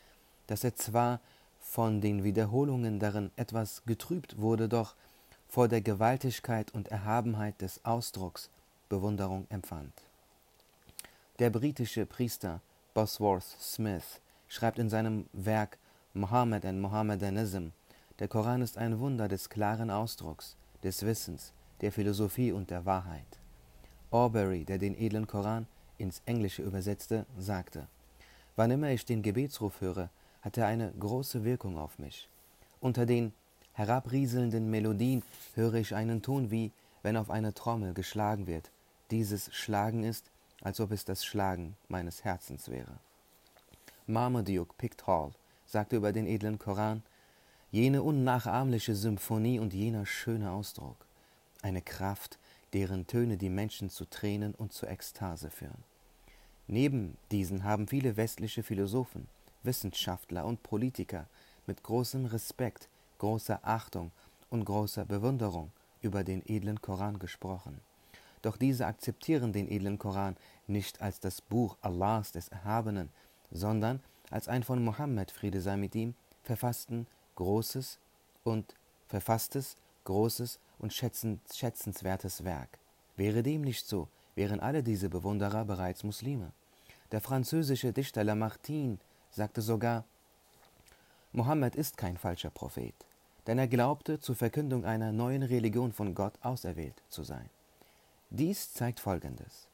dass 0.49 0.65
er 0.65 0.75
zwar 0.75 1.21
von 1.61 2.00
den 2.00 2.25
Wiederholungen 2.25 2.99
darin 2.99 3.31
etwas 3.37 3.85
getrübt 3.87 4.40
wurde, 4.40 4.69
doch 4.69 4.97
vor 5.49 5.69
der 5.69 5.83
Gewaltigkeit 5.83 6.75
und 6.75 6.88
Erhabenheit 6.88 7.61
des 7.61 7.85
Ausdrucks 7.85 8.50
Bewunderung 8.88 9.47
empfand. 9.50 9.93
Der 11.41 11.50
britische 11.50 12.07
Priester 12.07 12.61
Bosworth 12.95 13.57
Smith 13.61 14.21
schreibt 14.47 14.79
in 14.79 14.88
seinem 14.88 15.26
Werk 15.33 15.79
Mohammed 16.12 16.64
and 16.64 16.81
Mohammedanism, 16.81 17.71
der 18.21 18.29
Koran 18.29 18.62
ist 18.62 18.79
ein 18.79 19.00
Wunder 19.00 19.26
des 19.26 19.50
klaren 19.50 19.91
Ausdrucks, 19.91 20.57
des 20.85 21.05
Wissens, 21.05 21.53
der 21.81 21.91
Philosophie 21.91 22.53
und 22.53 22.71
der 22.71 22.87
Wahrheit. 22.87 23.41
Aubrey, 24.12 24.64
der 24.64 24.79
den 24.79 24.97
edlen 24.97 25.26
Koran 25.26 25.67
ins 25.99 26.23
Englische 26.25 26.62
übersetzte, 26.62 27.26
sagte, 27.37 27.88
Wann 28.55 28.71
immer 28.71 28.91
ich 28.91 29.05
den 29.05 29.23
Gebetsruf 29.23 29.81
höre, 29.81 30.11
hat 30.41 30.57
er 30.57 30.69
eine 30.69 30.93
große 30.93 31.43
Wirkung 31.43 31.79
auf 31.79 31.99
mich. 31.99 32.29
Unter 32.79 33.07
den 33.07 33.33
herabrieselnden 33.73 34.71
Melodien 34.71 35.25
höre 35.55 35.75
ich 35.75 35.97
einen 35.97 36.23
Ton 36.23 36.53
wie, 36.53 36.71
wenn 37.03 37.17
auf 37.17 37.29
eine 37.29 37.55
Trommel 37.55 37.93
geschlagen 37.93 38.47
wird. 38.47 38.71
Dieses 39.11 39.53
Schlagen 39.53 40.05
ist, 40.05 40.31
als 40.64 40.80
ob 40.80 40.90
es 40.90 41.04
das 41.04 41.25
Schlagen 41.25 41.76
meines 41.87 42.25
Herzens 42.25 42.68
wäre. 42.68 42.99
Marmaduke 44.06 44.75
Pickthall 44.76 45.30
sagte 45.66 45.94
über 45.97 46.12
den 46.12 46.26
edlen 46.26 46.59
Koran, 46.59 47.04
jene 47.71 48.02
unnachahmliche 48.02 48.97
Symphonie 48.97 49.61
und 49.61 49.73
jener 49.73 50.06
schöne 50.06 50.50
Ausdruck, 50.50 51.06
eine 51.62 51.83
Kraft, 51.83 52.38
deren 52.73 53.06
Töne 53.06 53.37
die 53.37 53.50
Menschen 53.50 53.90
zu 53.90 54.04
Tränen 54.04 54.54
und 54.54 54.73
zur 54.73 54.90
Ekstase 54.90 55.50
führen. 55.50 55.85
Neben 56.66 57.16
diesen 57.30 57.62
haben 57.62 57.87
viele 57.87 58.16
westliche 58.16 58.62
Philosophen, 58.62 59.28
Wissenschaftler 59.62 60.44
und 60.44 60.62
Politiker 60.62 61.26
mit 61.66 61.83
großem 61.83 62.26
Respekt 62.26 62.88
großer 63.18 63.61
Achtung 63.62 64.11
und 64.50 64.64
großer 64.64 65.04
Bewunderung 65.04 65.73
über 66.02 66.25
den 66.25 66.42
edlen 66.47 66.80
Koran 66.83 67.18
gesprochen. 67.18 67.80
Doch 68.44 68.58
diese 68.58 68.86
akzeptieren 68.86 69.54
den 69.54 69.70
edlen 69.70 69.98
Koran 69.98 70.36
nicht 70.66 71.00
als 71.00 71.18
das 71.18 71.40
Buch 71.40 71.78
Allahs 71.80 72.30
des 72.30 72.48
Erhabenen, 72.48 73.08
sondern 73.50 74.00
als 74.30 74.48
ein 74.48 74.62
von 74.62 74.84
Mohammed, 74.84 75.30
Friede 75.30 75.62
sei 75.62 75.78
mit 75.78 75.94
ihm, 75.94 76.14
verfassten 76.42 77.06
großes 77.36 77.98
und 78.42 78.74
verfasstes, 79.08 79.78
großes 80.04 80.58
und 80.78 80.92
schätzenswertes 80.92 82.44
Werk. 82.44 82.78
Wäre 83.16 83.42
dem 83.42 83.62
nicht 83.62 83.86
so, 83.86 84.08
wären 84.34 84.60
alle 84.60 84.82
diese 84.82 85.08
Bewunderer 85.08 85.64
bereits 85.64 86.04
Muslime. 86.04 86.52
Der 87.12 87.22
französische 87.22 87.94
Dichter 87.94 88.24
Lamartine 88.24 88.98
sagte 89.30 89.62
sogar, 89.62 90.04
Mohammed 91.32 91.76
ist 91.76 91.96
kein 91.96 92.18
falscher 92.18 92.50
Prophet, 92.50 92.94
denn 93.46 93.58
er 93.58 93.68
glaubte, 93.68 94.20
zur 94.20 94.36
Verkündung 94.36 94.84
einer 94.84 95.12
neuen 95.12 95.44
Religion 95.44 95.94
von 95.94 96.14
Gott 96.14 96.34
auserwählt 96.42 97.00
zu 97.08 97.22
sein. 97.22 97.48
Dies 98.31 98.73
zeigt 98.73 99.00
Folgendes. 99.00 99.69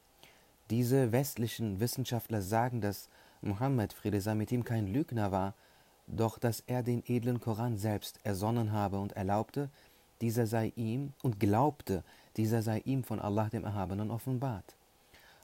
Diese 0.69 1.11
westlichen 1.11 1.79
Wissenschaftler 1.79 2.41
sagen, 2.41 2.79
dass 2.81 3.09
Mohammed, 3.41 3.93
Friede 3.93 4.21
sei 4.21 4.35
mit 4.35 4.51
ihm, 4.51 4.63
kein 4.63 4.87
Lügner 4.87 5.31
war, 5.31 5.55
doch 6.07 6.37
dass 6.37 6.61
er 6.67 6.83
den 6.83 7.03
edlen 7.07 7.39
Koran 7.39 7.77
selbst 7.77 8.19
ersonnen 8.23 8.71
habe 8.71 8.99
und 8.99 9.13
erlaubte, 9.13 9.69
dieser 10.21 10.45
sei 10.45 10.71
ihm 10.75 11.13
und 11.23 11.39
glaubte, 11.39 12.03
dieser 12.37 12.61
sei 12.61 12.79
ihm 12.85 13.03
von 13.03 13.19
Allah 13.19 13.49
dem 13.49 13.63
Erhabenen 13.63 14.11
offenbart. 14.11 14.75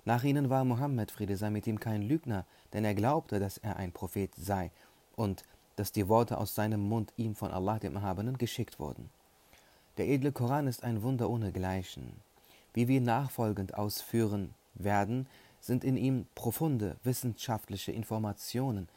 Nach 0.06 0.24
ihnen 0.24 0.50
war 0.50 0.64
Mohammed, 0.64 1.12
Friede 1.12 1.36
sei 1.36 1.50
mit 1.50 1.68
ihm, 1.68 1.80
kein 1.80 2.02
Lügner, 2.02 2.46
denn 2.74 2.86
er 2.86 2.96
glaubte, 2.96 3.40
dass 3.40 3.58
er 3.58 3.78
ein 3.78 3.92
Prophet 3.92 4.34
sei 4.36 4.72
und 5.16 5.44
dass 5.76 5.92
die 5.92 6.08
Worte 6.08 6.38
aus 6.38 6.56
seinem 6.56 6.82
Mund 6.82 7.12
ihm 7.18 7.36
von 7.36 7.52
Allah 7.52 7.80
dem 7.80 7.96
Erhabenen 7.96 8.38
geschickt 8.38 8.80
wurden. 8.80 9.10
Der 9.98 10.08
edle 10.08 10.32
Koran 10.32 10.68
ist 10.68 10.84
ein 10.84 11.02
Wunder 11.02 11.30
ohnegleichen. 11.30 12.27
Wie 12.74 12.88
wir 12.88 13.02
nachfolgend 13.02 13.74
ausführen 13.76 14.54
werden, 14.76 15.28
sind 15.60 15.84
in 15.84 15.98
ihm 15.98 16.28
profunde 16.36 16.98
wissenschaftliche 17.04 17.92
Informationen, 17.92 18.88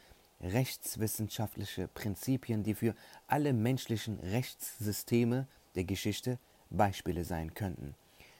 rechtswissenschaftliche 0.41 1.87
Prinzipien, 1.87 2.63
die 2.63 2.75
für 2.75 2.95
alle 3.27 3.53
menschlichen 3.53 4.19
Rechtssysteme 4.19 5.47
der 5.75 5.83
Geschichte 5.83 6.39
Beispiele 6.69 7.23
sein 7.23 7.53
könnten. 7.53 7.95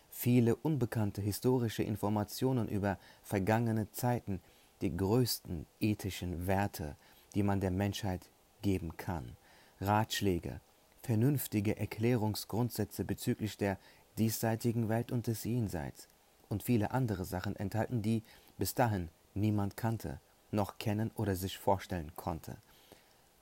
Viele 0.10 0.56
unbekannte 0.56 1.22
historische 1.22 1.84
Informationen 1.84 2.68
über 2.68 2.98
vergangene 3.24 3.92
Zeiten, 3.92 4.42
die 4.82 4.96
größten 4.96 5.66
ethischen 5.80 6.48
Werte, 6.48 6.96
die 7.36 7.44
man 7.44 7.62
der 7.62 7.72
Menschheit 7.72 8.30
geben 8.62 8.98
kann, 8.98 9.38
Ratschläge, 9.80 10.60
vernünftige 11.02 11.78
Erklärungsgrundsätze 11.78 13.06
bezüglich 13.06 13.58
der 13.58 13.78
diesseitigen 14.18 14.89
Welt 14.89 15.12
und 15.12 15.27
des 15.27 15.44
Jenseits 15.44 16.08
und 16.50 16.63
viele 16.63 16.91
andere 16.91 17.25
Sachen 17.25 17.56
enthalten, 17.56 18.01
die 18.01 18.24
bis 18.58 18.75
dahin 18.75 19.10
niemand 19.34 19.77
kannte, 19.77 20.20
noch 20.51 20.77
kennen 20.77 21.12
oder 21.15 21.36
sich 21.36 21.58
vorstellen 21.58 22.12
konnte. 22.15 22.58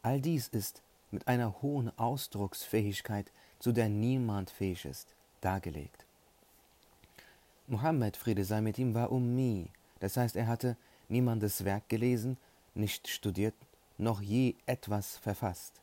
All 0.02 0.22
dies 0.22 0.48
ist 0.48 0.82
mit 1.12 1.28
einer 1.28 1.62
hohen 1.62 1.92
Ausdrucksfähigkeit, 1.98 3.32
zu 3.60 3.72
der 3.72 3.90
niemand 3.90 4.50
fähig 4.52 4.86
ist, 4.86 5.08
dargelegt. 5.42 6.06
Mohammed, 7.68 8.16
Friede 8.16 8.46
sei 8.46 8.62
mit 8.62 8.80
ihm, 8.80 8.94
war 8.94 9.12
Ummi, 9.12 9.70
das 10.00 10.18
heißt, 10.18 10.36
er 10.36 10.48
hatte 10.48 10.78
niemandes 11.10 11.66
Werk 11.66 11.90
gelesen, 11.90 12.38
nicht 12.74 13.08
studiert, 13.08 13.54
noch 13.98 14.22
je 14.22 14.56
etwas 14.66 15.18
verfasst. 15.18 15.74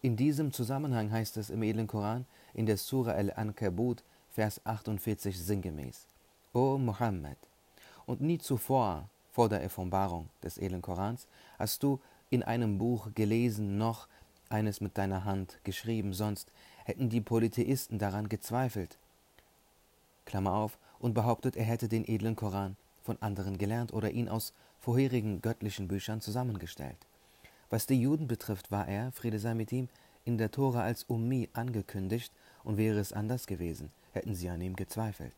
In 0.00 0.16
diesem 0.16 0.52
Zusammenhang 0.52 1.12
heißt 1.12 1.36
es 1.36 1.50
im 1.50 1.62
edlen 1.62 1.86
Koran 1.86 2.26
in 2.54 2.66
der 2.66 2.76
Sura 2.76 3.12
al-Ankabut, 3.12 4.02
Vers 4.32 4.62
48 4.64 5.38
sinngemäß: 5.38 6.06
O 6.54 6.78
Mohammed, 6.78 7.36
und 8.06 8.22
nie 8.22 8.38
zuvor, 8.38 9.10
vor 9.30 9.50
der 9.50 9.62
Offenbarung 9.62 10.30
des 10.42 10.56
edlen 10.56 10.80
Korans, 10.80 11.26
hast 11.58 11.82
du 11.82 12.00
in 12.30 12.42
einem 12.42 12.78
Buch 12.78 13.08
gelesen, 13.14 13.76
noch 13.76 14.08
eines 14.48 14.80
mit 14.80 14.96
deiner 14.96 15.26
Hand 15.26 15.58
geschrieben, 15.64 16.14
sonst 16.14 16.50
hätten 16.86 17.10
die 17.10 17.20
Polytheisten 17.20 17.98
daran 17.98 18.30
gezweifelt. 18.30 18.96
Klammer 20.24 20.54
auf, 20.54 20.78
und 20.98 21.12
behauptet, 21.12 21.54
er 21.54 21.64
hätte 21.64 21.88
den 21.88 22.08
edlen 22.08 22.36
Koran 22.36 22.76
von 23.02 23.20
anderen 23.20 23.58
gelernt 23.58 23.92
oder 23.92 24.12
ihn 24.12 24.30
aus 24.30 24.54
vorherigen 24.80 25.42
göttlichen 25.42 25.88
Büchern 25.88 26.22
zusammengestellt. 26.22 26.96
Was 27.68 27.84
die 27.84 28.00
Juden 28.00 28.28
betrifft, 28.28 28.70
war 28.70 28.88
er, 28.88 29.12
Friede 29.12 29.38
sei 29.38 29.52
mit 29.52 29.72
ihm, 29.72 29.90
in 30.24 30.38
der 30.38 30.50
Tora 30.50 30.80
als 30.82 31.04
Ummi 31.04 31.50
angekündigt, 31.52 32.32
und 32.64 32.78
wäre 32.78 32.98
es 32.98 33.12
anders 33.12 33.46
gewesen, 33.46 33.90
hätten 34.12 34.34
sie 34.34 34.48
an 34.48 34.60
ihm 34.60 34.76
gezweifelt. 34.76 35.34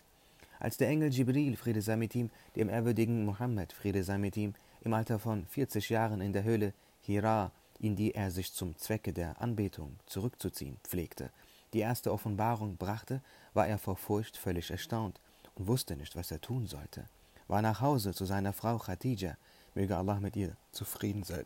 Als 0.60 0.76
der 0.76 0.88
Engel 0.88 1.12
Jibril, 1.12 1.56
Friede 1.56 1.82
sei 1.82 1.96
mit 1.96 2.14
ihm, 2.14 2.30
dem 2.56 2.68
ehrwürdigen 2.68 3.24
Mohammed, 3.24 3.72
Friede 3.72 4.04
sei 4.04 4.18
mit 4.18 4.36
ihm, 4.36 4.54
im 4.82 4.94
Alter 4.94 5.18
von 5.18 5.46
40 5.46 5.88
Jahren 5.88 6.20
in 6.20 6.32
der 6.32 6.44
Höhle 6.44 6.72
Hira, 7.02 7.50
in 7.80 7.96
die 7.96 8.14
er 8.14 8.30
sich 8.30 8.52
zum 8.52 8.76
Zwecke 8.78 9.12
der 9.12 9.40
Anbetung 9.40 9.96
zurückzuziehen 10.06 10.76
pflegte, 10.84 11.30
die 11.72 11.80
erste 11.80 12.12
Offenbarung 12.12 12.76
brachte, 12.76 13.20
war 13.52 13.66
er 13.66 13.78
vor 13.78 13.96
Furcht 13.96 14.36
völlig 14.36 14.70
erstaunt 14.70 15.20
und 15.56 15.66
wusste 15.66 15.96
nicht, 15.96 16.16
was 16.16 16.30
er 16.30 16.40
tun 16.40 16.66
sollte, 16.66 17.04
war 17.48 17.62
nach 17.62 17.80
Hause 17.80 18.14
zu 18.14 18.24
seiner 18.24 18.52
Frau 18.52 18.78
Khadija, 18.78 19.36
möge 19.74 19.96
Allah 19.96 20.20
mit 20.20 20.36
ihr 20.36 20.56
zufrieden 20.72 21.24
sein, 21.24 21.44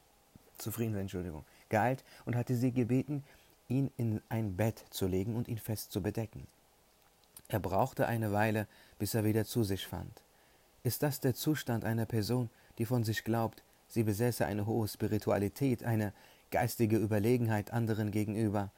zufrieden 0.58 0.92
sein, 0.92 1.02
Entschuldigung, 1.02 1.44
geeilt 1.70 2.04
und 2.25 2.37
hatte 2.37 2.54
sie 2.56 2.73
gebeten, 2.73 3.25
ihn 3.68 3.90
in 3.97 4.20
ein 4.28 4.56
Bett 4.56 4.85
zu 4.90 5.06
legen 5.06 5.35
und 5.35 5.49
ihn 5.49 5.58
fest 5.58 5.92
zu 5.92 6.02
bedecken. 6.02 6.47
Er 7.49 7.59
brauchte 7.59 8.07
eine 8.07 8.33
Weile, 8.33 8.67
bis 8.99 9.14
er 9.14 9.25
wieder 9.25 9.45
zu 9.45 9.64
sich 9.64 9.87
fand. 9.87 10.23
Ist 10.83 11.02
das 11.02 11.21
der 11.21 11.35
Zustand 11.35 11.85
einer 11.85 12.07
Person, 12.07 12.50
die 12.78 12.87
von 12.87 13.05
sich 13.05 13.25
glaubt, 13.25 13.62
sie 13.88 14.02
besäße 14.02 14.47
eine 14.47 14.67
hohe 14.67 14.87
Spiritualität, 14.87 15.83
eine 15.83 16.12
geistige 16.50 16.97
Überlegenheit 16.97 17.73
anderen 17.73 18.11
gegenüber, 18.11 18.71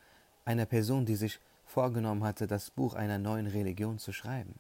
einer 0.45 0.67
Person, 0.67 1.05
die 1.05 1.17
sich 1.17 1.41
vorgenommen 1.67 2.25
hatte, 2.25 2.47
das 2.47 2.71
Buch 2.71 2.95
einer 2.95 3.19
neuen 3.19 3.47
Religion 3.47 3.99
zu 3.99 4.13
schreiben? 4.13 4.55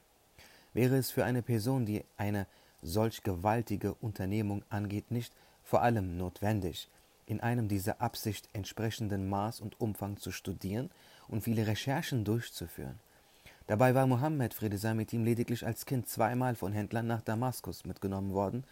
wäre 0.72 0.96
es 0.96 1.10
für 1.10 1.24
eine 1.24 1.42
Person, 1.42 1.86
die 1.86 2.04
eine 2.16 2.46
solch 2.82 3.22
gewaltige 3.22 3.94
Unternehmung 3.94 4.64
angeht, 4.70 5.10
nicht 5.10 5.32
vor 5.64 5.82
allem 5.82 6.16
notwendig, 6.16 6.88
in 7.26 7.40
einem 7.40 7.68
dieser 7.68 8.00
Absicht 8.00 8.48
entsprechenden 8.52 9.28
Maß 9.28 9.60
und 9.60 9.80
Umfang 9.80 10.16
zu 10.16 10.32
studieren 10.32 10.90
und 11.28 11.42
viele 11.42 11.66
Recherchen 11.66 12.24
durchzuführen. 12.24 12.98
Dabei 13.70 13.94
war 13.94 14.08
Mohammed, 14.08 14.52
Friede 14.52 14.78
sei 14.78 14.94
mit 14.94 15.12
ihm, 15.12 15.22
lediglich 15.22 15.64
als 15.64 15.86
Kind 15.86 16.08
zweimal 16.08 16.56
von 16.56 16.72
Händlern 16.72 17.06
nach 17.06 17.22
Damaskus 17.22 17.84
mitgenommen 17.84 18.32
worden, 18.32 18.64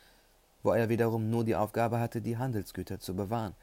wo 0.65 0.73
er 0.73 0.89
wiederum 0.89 1.31
nur 1.31 1.45
die 1.45 1.55
Aufgabe 1.55 2.01
hatte, 2.01 2.21
die 2.21 2.37
Handelsgüter 2.37 2.99
zu 2.99 3.15
bewahren. 3.15 3.55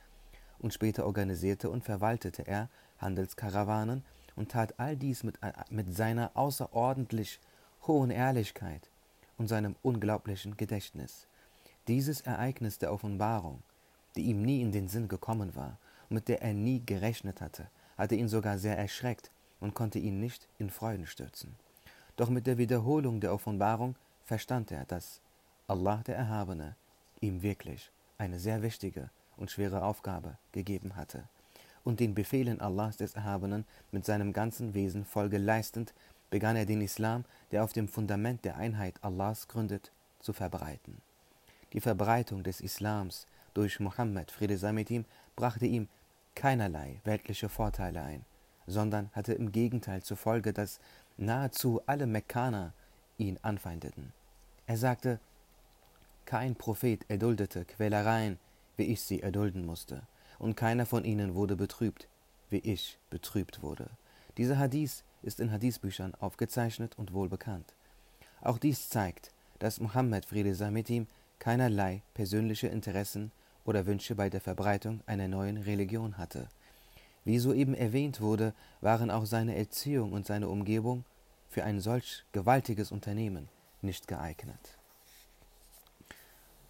Und 0.60 0.74
später 0.74 1.06
organisierte 1.06 1.70
und 1.70 1.84
verwaltete 1.84 2.48
er 2.48 2.70
Handelskarawanen 3.00 4.06
und 4.38 4.52
tat 4.52 4.76
all 4.78 4.96
dies 4.96 5.26
mit, 5.26 5.38
mit 5.70 5.94
seiner 5.94 6.32
außerordentlich 6.36 7.42
hohen 7.86 8.12
Ehrlichkeit 8.12 8.90
und 9.38 9.50
seinem 9.50 9.76
unglaublichen 9.82 10.56
Gedächtnis. 10.56 11.28
Dieses 11.90 12.22
Ereignis 12.22 12.80
der 12.80 12.94
Offenbarung, 12.94 13.62
die 14.16 14.24
ihm 14.24 14.42
nie 14.42 14.62
in 14.62 14.72
den 14.72 14.88
Sinn 14.88 15.10
gekommen 15.10 15.54
war 15.54 15.80
und 16.10 16.14
mit 16.14 16.30
der 16.30 16.42
er 16.42 16.54
nie 16.54 16.82
gerechnet 16.86 17.42
hatte, 17.42 17.68
hatte 17.98 18.16
ihn 18.16 18.30
sogar 18.30 18.58
sehr 18.58 18.78
erschreckt 18.78 19.32
und 19.66 19.74
konnte 19.74 19.98
ihn 19.98 20.20
nicht 20.20 20.48
in 20.60 20.70
Freuden 20.70 21.08
stürzen. 21.08 21.56
Doch 22.16 22.30
mit 22.30 22.46
der 22.46 22.60
Wiederholung 22.60 23.20
der 23.20 23.34
Offenbarung 23.34 23.96
verstand 24.24 24.72
er, 24.72 24.86
dass 24.86 25.22
Allah 25.68 26.04
der 26.06 26.16
Erhabene 26.16 26.76
ihm 27.20 27.42
wirklich 27.42 27.90
eine 28.20 28.38
sehr 28.40 28.62
wichtige 28.62 29.10
und 29.38 29.50
schwere 29.50 29.84
Aufgabe 29.84 30.38
gegeben 30.52 30.96
hatte 30.96 31.24
und 31.84 32.00
den 32.00 32.14
Befehlen 32.14 32.62
Allahs 32.62 32.98
des 32.98 33.16
Erhabenen 33.16 33.66
mit 33.92 34.06
seinem 34.06 34.34
ganzen 34.34 34.76
Wesen 34.76 35.04
Folge 35.04 35.40
leistend 35.40 35.96
begann 36.30 36.56
er 36.56 36.68
den 36.68 36.82
Islam, 36.82 37.26
der 37.52 37.64
auf 37.64 37.74
dem 37.74 37.88
Fundament 37.88 38.46
der 38.46 38.58
Einheit 38.58 38.96
Allahs 39.02 39.48
gründet, 39.48 39.92
zu 40.20 40.32
verbreiten. 40.32 41.02
Die 41.74 41.82
Verbreitung 41.82 42.44
des 42.44 42.62
Islams 42.62 43.26
durch 43.56 43.80
Mohammed, 43.80 44.32
Friede 44.32 44.58
sei 44.60 44.74
mit 44.74 44.92
ihm, 44.92 45.06
brachte 45.36 45.66
ihm 45.66 45.88
keinerlei 46.36 47.00
weltliche 47.04 47.50
Vorteile 47.50 48.04
ein, 48.04 48.26
sondern 48.68 49.10
hatte 49.14 49.34
im 49.34 49.52
Gegenteil 49.52 50.04
zur 50.04 50.18
Folge, 50.18 50.54
dass 50.54 50.80
nahezu 51.18 51.82
alle 51.86 52.08
Mekkaner 52.08 52.74
ihn 53.18 53.40
anfeindeten. 53.42 54.14
Er 54.68 54.78
sagte, 54.78 55.20
kein 56.26 56.56
Prophet 56.56 57.06
erduldete 57.08 57.66
Quälereien, 57.66 58.40
wie 58.78 58.86
ich 58.86 59.02
sie 59.02 59.22
erdulden 59.22 59.66
musste, 59.66 60.02
und 60.40 60.56
keiner 60.56 60.86
von 60.86 61.06
ihnen 61.06 61.36
wurde 61.36 61.56
betrübt, 61.56 62.08
wie 62.50 62.60
ich 62.60 62.98
betrübt 63.10 63.62
wurde. 63.62 63.90
Dieser 64.38 64.58
Hadith 64.58 65.04
ist 65.22 65.40
in 65.40 65.52
Hadithbüchern 65.52 66.14
aufgezeichnet 66.16 66.98
und 66.98 67.14
wohl 67.14 67.30
bekannt. 67.30 67.74
Auch 68.42 68.58
dies 68.58 68.90
zeigt, 68.90 69.32
dass 69.60 69.80
Mohammed 69.80 70.26
Friede 70.26 70.56
sei 70.56 70.72
mit 70.72 70.90
ihm 70.90 71.08
keinerlei 71.40 72.02
persönliche 72.14 72.68
Interessen 72.68 73.32
oder 73.64 73.86
Wünsche 73.86 74.16
bei 74.16 74.30
der 74.30 74.42
Verbreitung 74.42 75.02
einer 75.06 75.28
neuen 75.28 75.58
Religion 75.58 76.18
hatte. 76.18 76.48
Wie 77.26 77.40
soeben 77.40 77.74
erwähnt 77.74 78.22
wurde, 78.22 78.54
waren 78.82 79.12
auch 79.12 79.26
seine 79.26 79.56
Erziehung 79.56 80.14
und 80.14 80.26
seine 80.26 80.48
Umgebung 80.48 81.04
für 81.50 81.64
ein 81.64 81.80
solch 81.80 82.24
gewaltiges 82.32 82.92
Unternehmen 82.92 83.50
nicht 83.82 84.08
geeignet. 84.08 84.78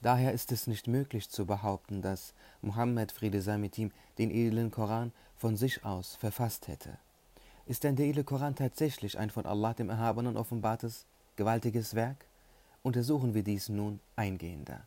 Daher 0.02 0.34
ist 0.34 0.52
es 0.52 0.68
nicht 0.68 0.88
möglich 0.88 1.30
zu 1.30 1.46
behaupten, 1.46 2.02
dass 2.02 2.34
Mohammed 2.62 3.12
Friede 3.12 3.42
sei 3.42 3.58
mit 3.58 3.78
ihm 3.78 3.92
den 4.18 4.32
edlen 4.32 4.72
Koran 4.72 5.12
von 5.36 5.58
sich 5.58 5.84
aus 5.84 6.16
verfasst 6.16 6.68
hätte. 6.68 6.98
Ist 7.66 7.84
denn 7.84 7.96
der 7.96 8.06
edle 8.06 8.24
Koran 8.24 8.56
tatsächlich 8.56 9.18
ein 9.18 9.32
von 9.32 9.46
Allah 9.46 9.74
dem 9.74 9.90
Erhabenen 9.90 10.38
offenbartes, 10.38 11.06
gewaltiges 11.36 11.96
Werk? 11.96 12.28
Untersuchen 12.84 13.34
wir 13.34 13.44
dies 13.44 13.68
nun 13.68 14.00
eingehender. 14.16 14.86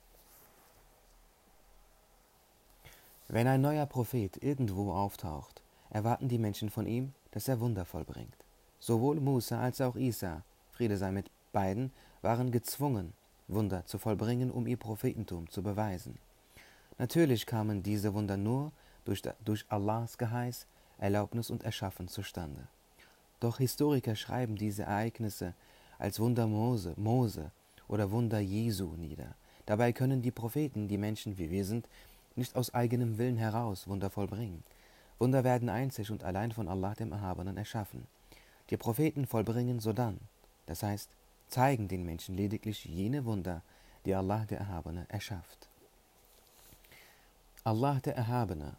Wenn 3.31 3.47
ein 3.47 3.61
neuer 3.61 3.85
Prophet 3.85 4.43
irgendwo 4.43 4.91
auftaucht, 4.91 5.63
erwarten 5.91 6.29
die 6.29 6.39
Menschen 6.39 6.71
von 6.71 6.87
ihm, 6.87 7.13
dass 7.31 7.47
er 7.47 7.61
Wunder 7.61 7.85
vollbringt. 7.85 8.35
Sowohl 8.81 9.21
Musa 9.21 9.61
als 9.61 9.83
auch 9.83 9.97
Isa, 9.97 10.43
Friede 10.71 10.97
sei 10.97 11.11
mit 11.11 11.31
beiden, 11.53 11.93
waren 12.23 12.51
gezwungen, 12.51 13.13
Wunder 13.47 13.85
zu 13.85 13.99
vollbringen, 13.99 14.51
um 14.51 14.67
ihr 14.67 14.79
Prophetentum 14.79 15.51
zu 15.51 15.63
beweisen. 15.63 16.19
Natürlich 16.97 17.45
kamen 17.45 17.83
diese 17.83 18.15
Wunder 18.15 18.39
nur 18.39 18.73
durch, 19.05 19.23
durch 19.45 19.67
Allahs 19.69 20.17
Geheiß, 20.17 20.67
Erlaubnis 20.97 21.51
und 21.51 21.65
Erschaffen 21.65 22.09
zustande. 22.09 22.67
Doch 23.41 23.59
Historiker 23.59 24.17
schreiben 24.17 24.57
diese 24.57 24.85
Ereignisse 24.85 25.55
als 25.99 26.19
Wunder 26.19 26.47
Mose, 26.47 26.95
Mose 26.97 27.51
oder 27.89 28.11
Wunder 28.11 28.41
Jesu 28.41 28.95
nieder. 28.97 29.35
Dabei 29.67 29.93
können 29.93 30.23
die 30.23 30.31
Propheten, 30.31 30.89
die 30.89 30.99
Menschen 30.99 31.37
wie 31.37 31.51
wir 31.51 31.67
sind, 31.67 31.87
nicht 32.39 32.57
aus 32.57 32.73
eigenem 32.73 33.19
Willen 33.19 33.37
heraus 33.37 33.87
Wunder 33.89 34.11
vollbringen. 34.11 34.65
Wunder 35.19 35.45
werden 35.45 35.69
einzig 35.69 36.11
und 36.11 36.23
allein 36.25 36.53
von 36.53 36.69
Allah 36.69 36.95
dem 36.95 37.13
Erhabenen 37.13 37.57
erschaffen. 37.57 38.07
Die 38.71 38.77
Propheten 38.77 39.27
vollbringen 39.27 39.81
sodann, 39.81 40.19
das 40.67 40.83
heißt, 40.83 41.11
zeigen 41.49 41.89
den 41.89 42.05
Menschen 42.05 42.37
lediglich 42.37 42.85
jene 42.85 43.25
Wunder, 43.25 43.63
die 44.05 44.15
Allah 44.15 44.45
der 44.47 44.59
Erhabene 44.59 45.07
erschafft. 45.09 45.69
Allah 47.65 48.01
der 48.01 48.17
Erhabene 48.17 48.77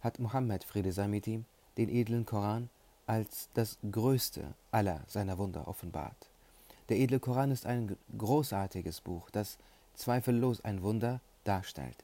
hat 0.00 0.18
Muhammad, 0.18 0.64
Friede 0.64 0.92
sei 0.92 1.08
mit 1.08 1.26
ihm, 1.26 1.44
den 1.76 1.88
edlen 1.88 2.26
Koran 2.26 2.68
als 3.06 3.48
das 3.54 3.78
größte 3.90 4.54
aller 4.72 5.02
seiner 5.06 5.38
Wunder 5.38 5.68
offenbart. 5.68 6.30
Der 6.88 6.98
edle 6.98 7.20
Koran 7.20 7.50
ist 7.50 7.66
ein 7.66 7.96
großartiges 8.16 9.00
Buch, 9.00 9.30
das 9.30 9.58
zweifellos 9.94 10.64
ein 10.64 10.82
Wunder 10.82 11.20
darstellt. 11.44 11.96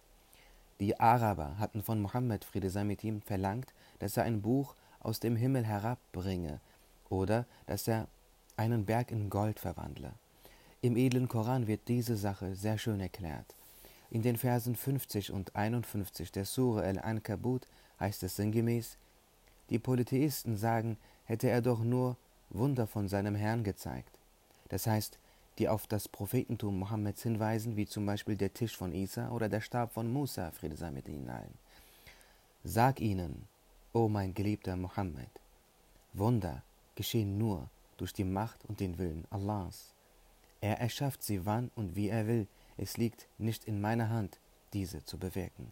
Die 0.83 0.99
Araber 0.99 1.59
hatten 1.61 1.81
von 1.81 2.03
Mohammed, 2.03 2.45
Friede 2.45 2.69
sei 2.69 2.83
mit 2.83 3.05
ihm, 3.05 3.23
verlangt, 3.23 3.73
dass 4.01 4.17
er 4.17 4.25
ein 4.25 4.43
Buch 4.43 4.75
aus 4.99 5.21
dem 5.21 5.37
Himmel 5.37 5.65
herabbringe 5.65 6.59
oder 7.09 7.47
dass 7.67 7.87
er 7.87 8.09
einen 8.57 8.85
Berg 8.85 9.12
in 9.12 9.31
Gold 9.31 9.61
verwandle. 9.61 10.12
Im 10.81 10.97
edlen 10.97 11.29
Koran 11.29 11.69
wird 11.69 11.83
diese 11.87 12.17
Sache 12.17 12.57
sehr 12.57 12.79
schön 12.79 12.99
erklärt. 12.99 13.55
In 14.11 14.23
den 14.23 14.37
Versen 14.37 14.75
50 14.75 15.31
und 15.31 15.55
51 15.55 16.33
der 16.33 16.47
Sure 16.47 16.83
al-Ankabut 16.83 17.69
heißt 18.01 18.25
es 18.25 18.35
sinngemäß, 18.35 18.99
die 19.71 19.79
Polytheisten 19.79 20.57
sagen, 20.57 20.99
hätte 21.27 21.49
er 21.49 21.62
doch 21.62 21.85
nur 21.85 22.17
Wunder 22.51 22.89
von 22.89 23.07
seinem 23.07 23.37
Herrn 23.37 23.62
gezeigt. 23.62 24.19
Das 24.69 24.89
heißt, 24.89 25.21
die 25.62 25.69
auf 25.69 25.87
das 25.87 26.09
Prophetentum 26.09 26.81
Mohammeds 26.81 27.23
hinweisen, 27.23 27.76
wie 27.76 27.87
zum 27.87 28.04
Beispiel 28.04 28.35
der 28.35 28.52
Tisch 28.52 28.76
von 28.76 28.92
Isa 28.92 29.31
oder 29.31 29.49
der 29.49 29.61
Stab 29.61 29.92
von 29.92 30.12
Musa, 30.12 30.50
Friede 30.50 30.75
sei 30.75 30.90
mit 30.90 31.09
ihnen 31.09 31.31
allen. 31.31 31.54
Sag 32.64 33.00
ihnen, 33.00 33.47
o 33.92 34.09
mein 34.09 34.35
geliebter 34.35 34.76
Mohammed, 34.76 35.31
Wunder 36.14 36.64
geschehen 36.97 37.38
nur 37.38 37.69
durch 37.97 38.12
die 38.12 38.25
Macht 38.25 38.64
und 38.64 38.81
den 38.81 38.99
Willen 38.99 39.25
Allahs. 39.31 39.95
Er 40.61 40.81
erschafft 40.81 41.23
sie 41.23 41.47
wann 41.47 41.71
und 41.76 41.95
wie 41.95 42.09
er 42.09 42.26
will, 42.26 42.49
es 42.76 42.97
liegt 42.97 43.28
nicht 43.38 43.64
in 43.66 43.81
meiner 43.81 44.09
Hand, 44.09 44.40
diese 44.73 45.04
zu 45.04 45.16
bewirken. 45.16 45.71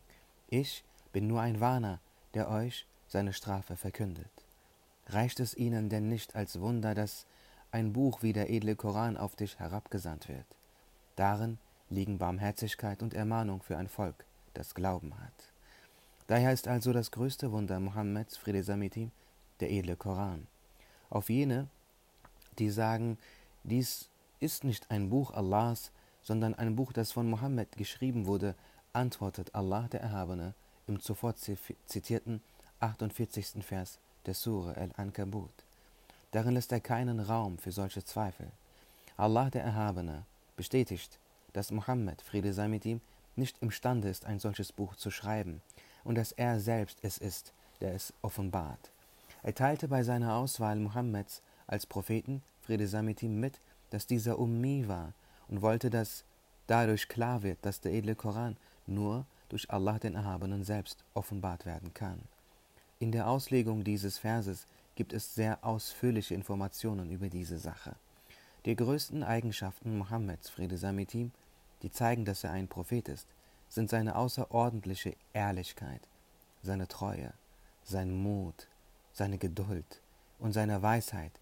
Ich 0.50 0.85
bin 1.12 1.26
nur 1.26 1.40
ein 1.40 1.59
Warner, 1.59 1.99
der 2.35 2.49
euch 2.49 2.87
seine 3.09 3.32
Strafe 3.32 3.75
verkündet. 3.75 4.30
Reicht 5.09 5.40
es 5.40 5.56
ihnen 5.56 5.88
denn 5.88 6.09
nicht 6.09 6.37
als 6.37 6.61
Wunder, 6.61 6.94
dass 6.94 7.26
ein 7.73 7.93
Buch 7.93 8.23
wie 8.23 8.33
der 8.33 8.50
edle 8.50 8.77
Koran 8.77 9.17
auf 9.17 9.37
dich 9.37 9.59
herabgesandt 9.59 10.29
wird. 10.29 10.47
Darin 11.17 11.59
liegen 11.89 12.19
Barmherzigkeit 12.19 13.03
und 13.03 13.15
Ermahnung 13.15 13.62
für 13.62 13.77
ein 13.77 13.89
Volk, 13.89 14.25
das 14.55 14.75
Glauben 14.75 15.12
hat. 15.21 15.53
Daher 16.27 16.53
ist 16.53 16.69
also 16.69 16.93
das 16.93 17.11
größte 17.11 17.50
Wunder 17.53 17.81
Mohammeds, 17.81 18.37
Friede 18.37 18.62
sei 18.62 18.77
mit 18.77 18.97
ihm, 18.97 19.11
der 19.61 19.71
edle 19.71 19.97
Koran. 19.97 20.47
Auf 21.11 21.29
jene, 21.29 21.68
die 22.59 22.71
sagen, 22.71 23.18
dies 23.64 24.09
ist 24.38 24.64
nicht 24.64 24.90
ein 24.90 25.11
Buch 25.11 25.33
Allahs, 25.33 25.90
sondern 26.23 26.55
ein 26.55 26.77
Buch, 26.77 26.92
das 26.92 27.12
von 27.12 27.29
Mohammed 27.29 27.77
geschrieben 27.77 28.27
wurde, 28.27 28.55
antwortet 28.92 29.55
Allah 29.55 29.88
der 29.88 30.01
Erhabene 30.01 30.55
im 30.87 31.01
zuvor 31.01 31.35
zitierten 31.37 32.42
48. 32.81 33.64
Vers 33.64 33.99
der 34.27 34.35
Sure 34.35 34.77
al-Ankabut. 34.77 35.53
Darin 36.33 36.55
lässt 36.55 36.73
er 36.73 36.81
keinen 36.81 37.21
Raum 37.21 37.59
für 37.59 37.73
solche 37.73 38.05
Zweifel. 38.05 38.47
Allah 39.16 39.51
der 39.51 39.64
Erhabene 39.64 40.25
bestätigt, 40.57 41.19
dass 41.53 41.73
Mohammed, 41.73 42.23
Friede 42.23 42.53
sei 42.53 42.69
mit 42.69 42.85
ihm, 42.85 43.01
nicht 43.37 43.61
imstande 43.61 44.09
ist, 44.09 44.25
ein 44.27 44.38
solches 44.38 44.73
Buch 44.73 44.95
zu 44.97 45.11
schreiben 45.11 45.61
und 46.05 46.14
dass 46.16 46.33
er 46.33 46.61
selbst 46.61 46.99
es 47.03 47.19
ist, 47.19 47.53
der 47.81 47.95
es 47.95 48.12
offenbart. 48.23 48.90
Er 49.43 49.55
teilte 49.55 49.88
bei 49.88 50.03
seiner 50.03 50.35
Auswahl 50.35 50.77
Mohammeds 50.77 51.43
als 51.66 51.87
Propheten, 51.87 52.43
Friede 52.61 52.87
sei 52.87 53.03
mit 53.03 53.23
ihm, 53.23 53.40
mit, 53.40 53.59
dass 53.90 54.07
dieser 54.07 54.38
Ummi 54.38 54.87
war 54.87 55.12
und 55.49 55.62
wollte, 55.62 55.90
dass 55.90 56.25
dadurch 56.66 57.09
klar 57.09 57.43
wird, 57.43 57.59
dass 57.62 57.81
der 57.81 57.93
edle 57.93 58.14
Koran 58.14 58.57
nur 58.87 59.25
durch 59.49 59.71
Allah 59.71 59.99
den 59.99 60.14
Erhabenen 60.14 60.62
selbst 60.62 61.05
offenbart 61.14 61.66
werden 61.66 61.93
kann. 61.95 62.21
In 62.99 63.12
der 63.12 63.29
Auslegung 63.29 63.83
dieses 63.83 64.19
Verses 64.19 64.66
gibt 65.01 65.15
es 65.15 65.35
sehr 65.35 65.65
ausführliche 65.65 66.35
Informationen 66.35 67.11
über 67.11 67.31
diese 67.31 67.57
Sache. 67.57 67.95
Die 68.67 68.77
größten 68.77 69.23
Eigenschaften 69.23 69.97
Mohammeds, 69.97 70.51
Friede 70.51 70.77
sei 70.77 70.93
mit 70.93 71.15
ihm, 71.15 71.33
die 71.81 71.91
zeigen, 71.91 72.27
dass 72.27 72.45
er 72.45 72.51
ein 72.51 72.69
Prophet 72.69 73.09
ist, 73.09 73.27
sind 73.71 73.89
seine 73.89 74.15
außerordentliche 74.15 75.17
Ehrlichkeit, 75.33 76.03
seine 76.63 76.87
Treue, 76.87 77.33
sein 77.83 78.15
Mut, 78.15 78.67
seine 79.15 79.39
Geduld 79.39 80.03
und 80.39 80.53
seine 80.53 80.83
Weisheit 80.83 81.33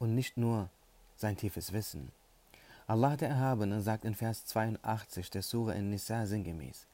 und 0.00 0.16
nicht 0.16 0.36
nur 0.36 0.68
sein 1.16 1.36
tiefes 1.36 1.72
Wissen. 1.72 2.10
Allah 2.88 3.16
der 3.16 3.28
Erhabene 3.28 3.80
sagt 3.80 4.04
in 4.04 4.16
Vers 4.16 4.44
82 4.46 5.30
der 5.30 5.42
Sure 5.42 5.72
in 5.76 5.90
Nisa 5.90 6.26
sinngemäß: 6.26 6.88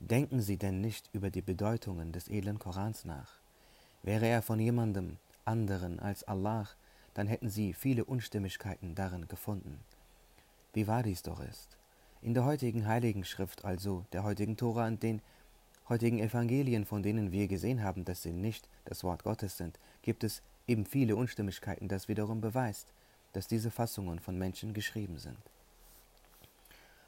Denken 0.00 0.40
Sie 0.40 0.56
denn 0.56 0.80
nicht 0.80 1.10
über 1.12 1.28
die 1.28 1.42
Bedeutungen 1.42 2.10
des 2.10 2.28
edlen 2.28 2.58
Korans 2.58 3.04
nach? 3.04 3.34
Wäre 4.02 4.26
er 4.26 4.40
von 4.40 4.58
jemandem 4.58 5.18
anderen 5.44 6.00
als 6.00 6.24
Allah, 6.24 6.68
dann 7.14 7.26
hätten 7.26 7.50
sie 7.50 7.72
viele 7.72 8.04
Unstimmigkeiten 8.04 8.94
darin 8.94 9.28
gefunden. 9.28 9.80
Wie 10.72 10.86
wahr 10.86 11.02
dies 11.02 11.22
doch 11.22 11.40
ist. 11.40 11.76
In 12.22 12.34
der 12.34 12.44
heutigen 12.44 12.86
Heiligen 12.86 13.24
Schrift, 13.24 13.64
also 13.64 14.04
der 14.12 14.22
heutigen 14.22 14.56
Tora 14.56 14.86
und 14.86 15.02
den 15.02 15.20
heutigen 15.88 16.20
Evangelien, 16.20 16.86
von 16.86 17.02
denen 17.02 17.32
wir 17.32 17.48
gesehen 17.48 17.82
haben, 17.82 18.04
dass 18.04 18.22
sie 18.22 18.32
nicht 18.32 18.68
das 18.84 19.04
Wort 19.04 19.24
Gottes 19.24 19.56
sind, 19.56 19.78
gibt 20.02 20.24
es 20.24 20.42
eben 20.66 20.86
viele 20.86 21.16
Unstimmigkeiten, 21.16 21.88
das 21.88 22.08
wiederum 22.08 22.40
beweist, 22.40 22.92
dass 23.32 23.48
diese 23.48 23.70
Fassungen 23.70 24.20
von 24.20 24.38
Menschen 24.38 24.74
geschrieben 24.74 25.18
sind. 25.18 25.38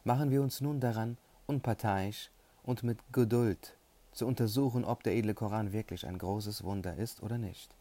Machen 0.04 0.30
wir 0.30 0.42
uns 0.42 0.60
nun 0.60 0.80
daran, 0.80 1.16
unparteiisch 1.46 2.30
und 2.62 2.82
mit 2.82 2.98
Geduld 3.12 3.74
zu 4.12 4.26
untersuchen, 4.26 4.84
ob 4.84 5.02
der 5.02 5.14
edle 5.14 5.34
Koran 5.34 5.72
wirklich 5.72 6.06
ein 6.06 6.18
großes 6.18 6.62
Wunder 6.64 6.96
ist 6.96 7.22
oder 7.22 7.38
nicht. 7.38 7.74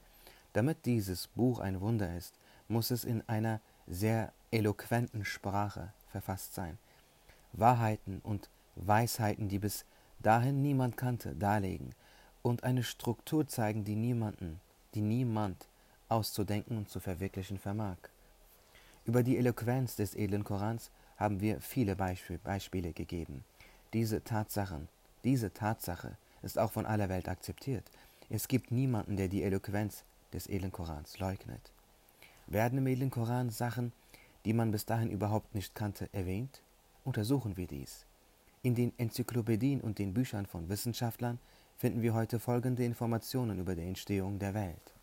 Damit 0.54 0.86
dieses 0.86 1.28
Buch 1.28 1.60
ein 1.60 1.82
Wunder 1.82 2.16
ist, 2.16 2.36
muss 2.68 2.92
es 2.92 3.04
in 3.04 3.28
einer 3.28 3.60
sehr 3.88 4.32
eloquenten 4.52 5.26
Sprache 5.26 5.92
verfasst 6.10 6.54
sein. 6.54 6.78
Wahrheiten 7.54 8.22
und 8.24 8.50
Weisheiten, 8.76 9.50
die 9.50 9.60
bis 9.60 9.86
dahin 10.20 10.62
niemand 10.62 10.98
kannte, 10.98 11.36
darlegen 11.36 11.94
und 12.42 12.64
eine 12.64 12.84
Struktur 12.84 13.48
zeigen, 13.48 13.84
die 13.84 13.96
niemanden, 13.96 14.60
die 14.94 15.02
niemand 15.02 15.68
auszudenken 16.10 16.78
und 16.78 16.90
zu 16.90 17.00
verwirklichen 17.00 17.58
vermag. 17.58 17.98
Über 19.06 19.24
die 19.24 19.38
Eloquenz 19.38 19.96
des 19.96 20.16
edlen 20.16 20.44
Korans 20.44 20.92
haben 21.18 21.42
wir 21.42 21.60
viele 21.62 21.96
Beispiel, 21.96 22.38
Beispiele 22.38 22.94
gegeben. 22.94 23.44
Diese 23.92 24.24
Tatsachen, 24.24 24.88
diese 25.24 25.54
Tatsache 25.54 26.18
ist 26.42 26.58
auch 26.58 26.72
von 26.72 26.86
aller 26.86 27.10
Welt 27.10 27.28
akzeptiert. 27.28 27.84
Es 28.30 28.48
gibt 28.48 28.72
niemanden, 28.72 29.18
der 29.18 29.28
die 29.28 29.44
Eloquenz 29.44 30.04
des 30.34 30.48
edlen 30.48 30.72
Korans 30.72 31.20
leugnet. 31.20 31.72
Werden 32.48 32.80
im 32.80 32.88
edlen 32.88 33.12
Koran 33.12 33.50
Sachen, 33.50 33.94
die 34.46 34.54
man 34.54 34.72
bis 34.72 34.86
dahin 34.86 35.10
überhaupt 35.10 35.56
nicht 35.56 35.76
kannte, 35.76 36.10
erwähnt? 36.12 36.62
Untersuchen 37.06 37.58
wir 37.58 37.68
dies. 37.68 38.06
In 38.62 38.76
den 38.76 38.98
Enzyklopädien 38.98 39.82
und 39.82 40.00
den 40.00 40.14
Büchern 40.14 40.46
von 40.46 40.70
Wissenschaftlern 40.70 41.40
finden 41.78 42.02
wir 42.02 42.14
heute 42.14 42.40
folgende 42.40 42.86
Informationen 42.86 43.60
über 43.60 43.76
die 43.76 43.82
Entstehung 43.82 44.40
der 44.40 44.54
Welt. 44.54 44.94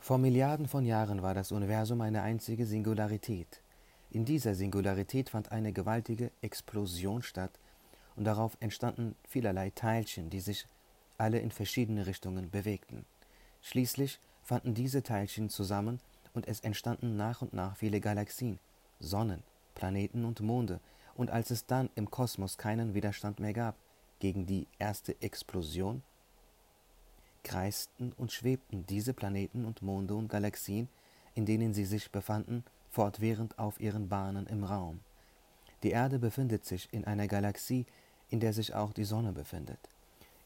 Vor 0.00 0.18
Milliarden 0.18 0.68
von 0.68 0.86
Jahren 0.86 1.20
war 1.22 1.34
das 1.34 1.52
Universum 1.52 2.00
eine 2.00 2.22
einzige 2.22 2.64
Singularität. 2.64 3.60
In 4.10 4.24
dieser 4.24 4.54
Singularität 4.54 5.30
fand 5.30 5.52
eine 5.52 5.72
gewaltige 5.72 6.30
Explosion 6.40 7.22
statt 7.22 7.50
und 8.14 8.24
darauf 8.24 8.56
entstanden 8.60 9.16
vielerlei 9.28 9.70
Teilchen, 9.70 10.30
die 10.30 10.40
sich 10.40 10.66
alle 11.18 11.40
in 11.40 11.50
verschiedene 11.50 12.06
Richtungen 12.06 12.50
bewegten. 12.50 13.04
Schließlich 13.66 14.20
fanden 14.44 14.74
diese 14.74 15.02
Teilchen 15.02 15.50
zusammen 15.50 15.98
und 16.34 16.46
es 16.46 16.60
entstanden 16.60 17.16
nach 17.16 17.42
und 17.42 17.52
nach 17.52 17.76
viele 17.76 18.00
Galaxien, 18.00 18.60
Sonnen, 19.00 19.42
Planeten 19.74 20.24
und 20.24 20.40
Monde, 20.40 20.78
und 21.16 21.30
als 21.30 21.50
es 21.50 21.66
dann 21.66 21.90
im 21.96 22.08
Kosmos 22.08 22.58
keinen 22.58 22.94
Widerstand 22.94 23.40
mehr 23.40 23.52
gab, 23.52 23.74
gegen 24.20 24.46
die 24.46 24.68
erste 24.78 25.20
Explosion? 25.20 26.04
Kreisten 27.42 28.12
und 28.16 28.30
schwebten 28.30 28.86
diese 28.86 29.12
Planeten 29.12 29.64
und 29.64 29.82
Monde 29.82 30.14
und 30.14 30.28
Galaxien, 30.28 30.88
in 31.34 31.44
denen 31.44 31.74
sie 31.74 31.86
sich 31.86 32.12
befanden, 32.12 32.62
fortwährend 32.88 33.58
auf 33.58 33.80
ihren 33.80 34.08
Bahnen 34.08 34.46
im 34.46 34.62
Raum. 34.62 35.00
Die 35.82 35.90
Erde 35.90 36.20
befindet 36.20 36.64
sich 36.64 36.88
in 36.92 37.04
einer 37.04 37.26
Galaxie, 37.26 37.84
in 38.30 38.38
der 38.38 38.52
sich 38.52 38.74
auch 38.74 38.92
die 38.92 39.04
Sonne 39.04 39.32
befindet. 39.32 39.80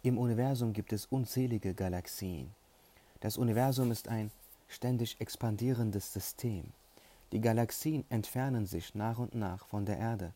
Im 0.03 0.17
Universum 0.17 0.73
gibt 0.73 0.95
es 0.95 1.05
unzählige 1.05 1.75
Galaxien. 1.75 2.55
Das 3.21 3.37
Universum 3.37 3.91
ist 3.91 4.09
ein 4.09 4.31
ständig 4.69 5.21
expandierendes 5.21 6.13
System. 6.13 6.65
Die 7.33 7.41
Galaxien 7.41 8.05
entfernen 8.09 8.67
sich 8.67 8.95
nach 8.95 9.19
und 9.19 9.35
nach 9.35 9.67
von 9.67 9.85
der 9.85 9.99
Erde, 9.99 10.33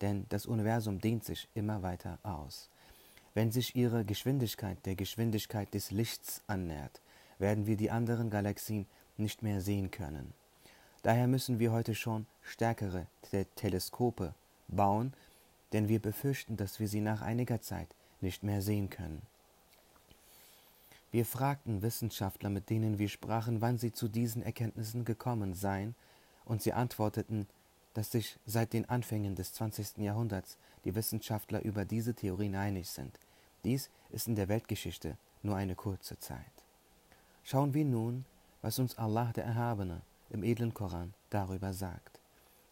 denn 0.00 0.24
das 0.28 0.46
Universum 0.46 1.00
dehnt 1.00 1.24
sich 1.24 1.48
immer 1.54 1.82
weiter 1.82 2.18
aus. 2.22 2.70
Wenn 3.34 3.50
sich 3.50 3.74
ihre 3.74 4.04
Geschwindigkeit 4.04 4.78
der 4.86 4.94
Geschwindigkeit 4.94 5.72
des 5.74 5.90
Lichts 5.90 6.42
annähert, 6.46 7.00
werden 7.38 7.66
wir 7.66 7.76
die 7.76 7.90
anderen 7.90 8.30
Galaxien 8.30 8.86
nicht 9.16 9.42
mehr 9.42 9.60
sehen 9.60 9.90
können. 9.90 10.32
Daher 11.02 11.26
müssen 11.26 11.58
wir 11.58 11.72
heute 11.72 11.94
schon 11.94 12.26
stärkere 12.42 13.06
Teleskope 13.56 14.34
bauen, 14.68 15.12
denn 15.72 15.88
wir 15.88 16.00
befürchten, 16.00 16.56
dass 16.56 16.80
wir 16.80 16.88
sie 16.88 17.00
nach 17.00 17.20
einiger 17.20 17.60
Zeit 17.60 17.88
nicht 18.20 18.42
mehr 18.42 18.62
sehen 18.62 18.90
können. 18.90 19.22
Wir 21.10 21.24
fragten 21.24 21.82
Wissenschaftler, 21.82 22.50
mit 22.50 22.68
denen 22.68 22.98
wir 22.98 23.08
sprachen, 23.08 23.60
wann 23.60 23.78
sie 23.78 23.92
zu 23.92 24.08
diesen 24.08 24.42
Erkenntnissen 24.42 25.04
gekommen 25.04 25.54
seien, 25.54 25.94
und 26.44 26.62
sie 26.62 26.72
antworteten, 26.72 27.46
dass 27.94 28.12
sich 28.12 28.38
seit 28.46 28.72
den 28.72 28.88
Anfängen 28.88 29.34
des 29.34 29.52
20. 29.54 29.98
Jahrhunderts 29.98 30.56
die 30.84 30.94
Wissenschaftler 30.94 31.62
über 31.62 31.84
diese 31.84 32.14
Theorien 32.14 32.54
einig 32.54 32.88
sind. 32.88 33.18
Dies 33.64 33.90
ist 34.10 34.28
in 34.28 34.36
der 34.36 34.48
Weltgeschichte 34.48 35.16
nur 35.42 35.56
eine 35.56 35.74
kurze 35.74 36.18
Zeit. 36.18 36.38
Schauen 37.42 37.74
wir 37.74 37.84
nun, 37.84 38.24
was 38.62 38.78
uns 38.78 38.96
Allah 38.98 39.32
der 39.32 39.44
Erhabene 39.44 40.02
im 40.30 40.42
edlen 40.42 40.74
Koran 40.74 41.14
darüber 41.30 41.72
sagt. 41.72 42.20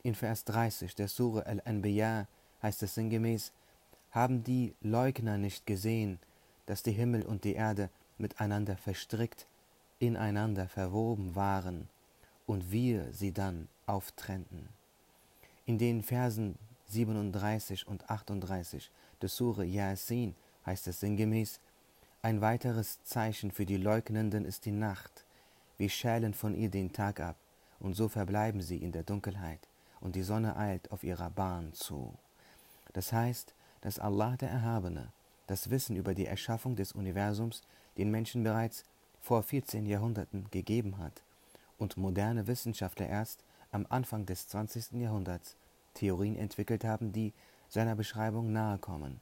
In 0.02 0.14
Vers 0.14 0.44
30 0.44 0.94
der 0.94 1.08
Sure 1.08 1.46
Al-Anbiya 1.46 2.28
heißt 2.62 2.82
es 2.82 2.94
sinngemäß, 2.94 3.52
haben 4.10 4.44
die 4.44 4.74
Leugner 4.80 5.38
nicht 5.38 5.66
gesehen, 5.66 6.18
dass 6.66 6.82
die 6.82 6.92
Himmel 6.92 7.22
und 7.22 7.44
die 7.44 7.54
Erde 7.54 7.90
miteinander 8.18 8.76
verstrickt, 8.76 9.46
ineinander 9.98 10.68
verwoben 10.68 11.34
waren 11.34 11.88
und 12.46 12.70
wir 12.70 13.12
sie 13.12 13.32
dann 13.32 13.68
auftrennten. 13.86 14.68
In 15.64 15.78
den 15.78 16.02
Versen 16.02 16.56
37 16.88 17.86
und 17.86 18.08
38 18.08 18.90
des 19.20 19.36
Sure 19.36 19.64
Yasin 19.64 20.34
heißt 20.64 20.86
es 20.88 21.00
sinngemäß, 21.00 21.60
ein 22.22 22.40
weiteres 22.40 23.02
Zeichen 23.04 23.50
für 23.50 23.66
die 23.66 23.76
Leugnenden 23.76 24.44
ist 24.44 24.64
die 24.64 24.72
Nacht. 24.72 25.24
Wir 25.78 25.88
schälen 25.88 26.34
von 26.34 26.54
ihr 26.54 26.70
den 26.70 26.92
Tag 26.92 27.20
ab, 27.20 27.36
und 27.80 27.94
so 27.94 28.08
verbleiben 28.08 28.62
sie 28.62 28.78
in 28.78 28.92
der 28.92 29.02
Dunkelheit, 29.02 29.60
und 30.00 30.16
die 30.16 30.22
Sonne 30.22 30.56
eilt 30.56 30.90
auf 30.90 31.04
ihrer 31.04 31.30
Bahn 31.30 31.72
zu. 31.72 32.14
Das 32.92 33.12
heißt, 33.12 33.54
dass 33.80 33.98
Allah 33.98 34.36
der 34.36 34.50
Erhabene 34.50 35.12
das 35.46 35.70
Wissen 35.70 35.96
über 35.96 36.14
die 36.14 36.26
Erschaffung 36.26 36.76
des 36.76 36.92
Universums 36.92 37.62
den 37.96 38.10
Menschen 38.10 38.42
bereits 38.42 38.84
vor 39.20 39.42
14 39.42 39.86
Jahrhunderten 39.86 40.46
gegeben 40.50 40.98
hat 40.98 41.22
und 41.78 41.96
moderne 41.96 42.46
Wissenschaftler 42.46 43.08
erst 43.08 43.44
am 43.70 43.86
Anfang 43.88 44.26
des 44.26 44.48
20. 44.48 44.92
Jahrhunderts 44.92 45.56
Theorien 45.94 46.36
entwickelt 46.36 46.84
haben, 46.84 47.12
die 47.12 47.32
seiner 47.68 47.96
Beschreibung 47.96 48.52
nahe 48.52 48.78
kommen. 48.78 49.20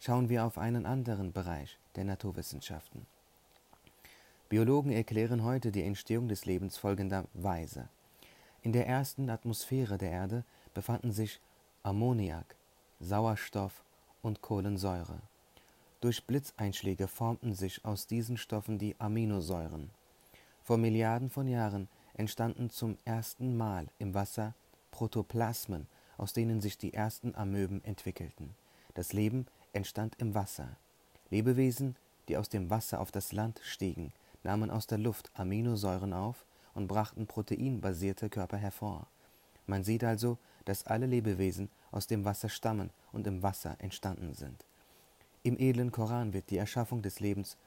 Schauen 0.00 0.28
wir 0.28 0.44
auf 0.44 0.58
einen 0.58 0.86
anderen 0.86 1.32
Bereich 1.32 1.78
der 1.96 2.04
Naturwissenschaften. 2.04 3.06
Biologen 4.48 4.92
erklären 4.92 5.42
heute 5.42 5.72
die 5.72 5.82
Entstehung 5.82 6.28
des 6.28 6.44
Lebens 6.44 6.76
folgenderweise. 6.76 7.88
In 8.62 8.72
der 8.72 8.86
ersten 8.86 9.30
Atmosphäre 9.30 9.98
der 9.98 10.10
Erde 10.10 10.44
befanden 10.74 11.12
sich 11.12 11.40
Ammoniak, 11.82 12.54
Sauerstoff 13.00 13.82
und 14.22 14.42
Kohlensäure. 14.42 15.20
Durch 16.00 16.24
Blitzeinschläge 16.26 17.08
formten 17.08 17.54
sich 17.54 17.84
aus 17.84 18.06
diesen 18.06 18.36
Stoffen 18.36 18.78
die 18.78 18.98
Aminosäuren. 19.00 19.90
Vor 20.62 20.78
Milliarden 20.78 21.30
von 21.30 21.46
Jahren 21.46 21.88
entstanden 22.14 22.70
zum 22.70 22.96
ersten 23.04 23.56
Mal 23.56 23.88
im 23.98 24.14
Wasser 24.14 24.54
Protoplasmen, 24.90 25.86
aus 26.16 26.32
denen 26.32 26.60
sich 26.60 26.78
die 26.78 26.94
ersten 26.94 27.34
Amöben 27.34 27.82
entwickelten. 27.84 28.54
Das 28.94 29.12
Leben 29.12 29.46
entstand 29.72 30.14
im 30.18 30.34
Wasser. 30.34 30.76
Lebewesen, 31.30 31.96
die 32.28 32.36
aus 32.36 32.48
dem 32.48 32.70
Wasser 32.70 33.00
auf 33.00 33.10
das 33.10 33.32
Land 33.32 33.60
stiegen, 33.64 34.12
nahmen 34.42 34.70
aus 34.70 34.86
der 34.86 34.98
Luft 34.98 35.30
Aminosäuren 35.34 36.12
auf 36.12 36.44
und 36.74 36.86
brachten 36.86 37.26
proteinbasierte 37.26 38.28
Körper 38.28 38.56
hervor. 38.56 39.06
Man 39.66 39.84
sieht 39.84 40.04
also, 40.04 40.38
dass 40.64 40.86
alle 40.86 41.06
Lebewesen 41.06 41.70
aus 41.90 42.06
dem 42.06 42.24
Wasser 42.24 42.48
stammen 42.48 42.90
und 43.12 43.26
im 43.26 43.42
Wasser 43.42 43.76
entstanden 43.78 44.34
sind. 44.34 44.64
Im 45.46 45.58
edlen 45.58 45.92
Koran 45.92 46.32
wird 46.32 46.48
die 46.48 46.56
Erschaffung 46.56 47.02
des 47.02 47.20
Lebens 47.20 47.58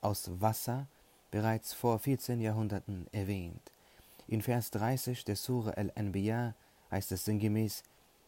aus 0.00 0.30
Wasser 0.40 0.86
bereits 1.32 1.72
vor 1.72 1.98
14 1.98 2.40
Jahrhunderten 2.40 3.08
erwähnt. 3.10 3.72
In 4.28 4.40
Vers 4.40 4.70
30 4.70 5.24
der 5.24 5.34
Sure 5.34 5.76
Al-Anbiya 5.76 6.54
heißt 6.92 7.10
es 7.10 7.24
sinngemäß, 7.24 7.82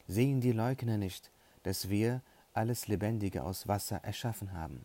sehen 0.09 0.40
die 0.40 0.51
Leugner 0.51 0.99
nicht, 0.99 1.31
dass 1.62 1.88
wir 1.88 2.21
alles 2.53 2.88
Lebendige 2.88 3.45
aus 3.45 3.69
Wasser 3.69 4.01
erschaffen 4.03 4.53
haben. 4.53 4.85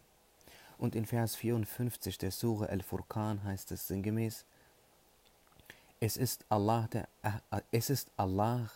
Und 0.77 0.93
in 0.95 1.07
Vers 1.07 1.35
54 1.35 2.19
der 2.19 2.29
Sure 2.29 2.69
Al-Furqan 2.69 3.43
heißt 3.43 3.71
es 3.71 3.87
sinngemäß, 3.87 4.45
es 5.99 6.15
ist, 6.15 6.45
Allah, 6.47 6.87
der, 6.93 7.07
es 7.71 7.89
ist 7.89 8.11
Allah, 8.17 8.69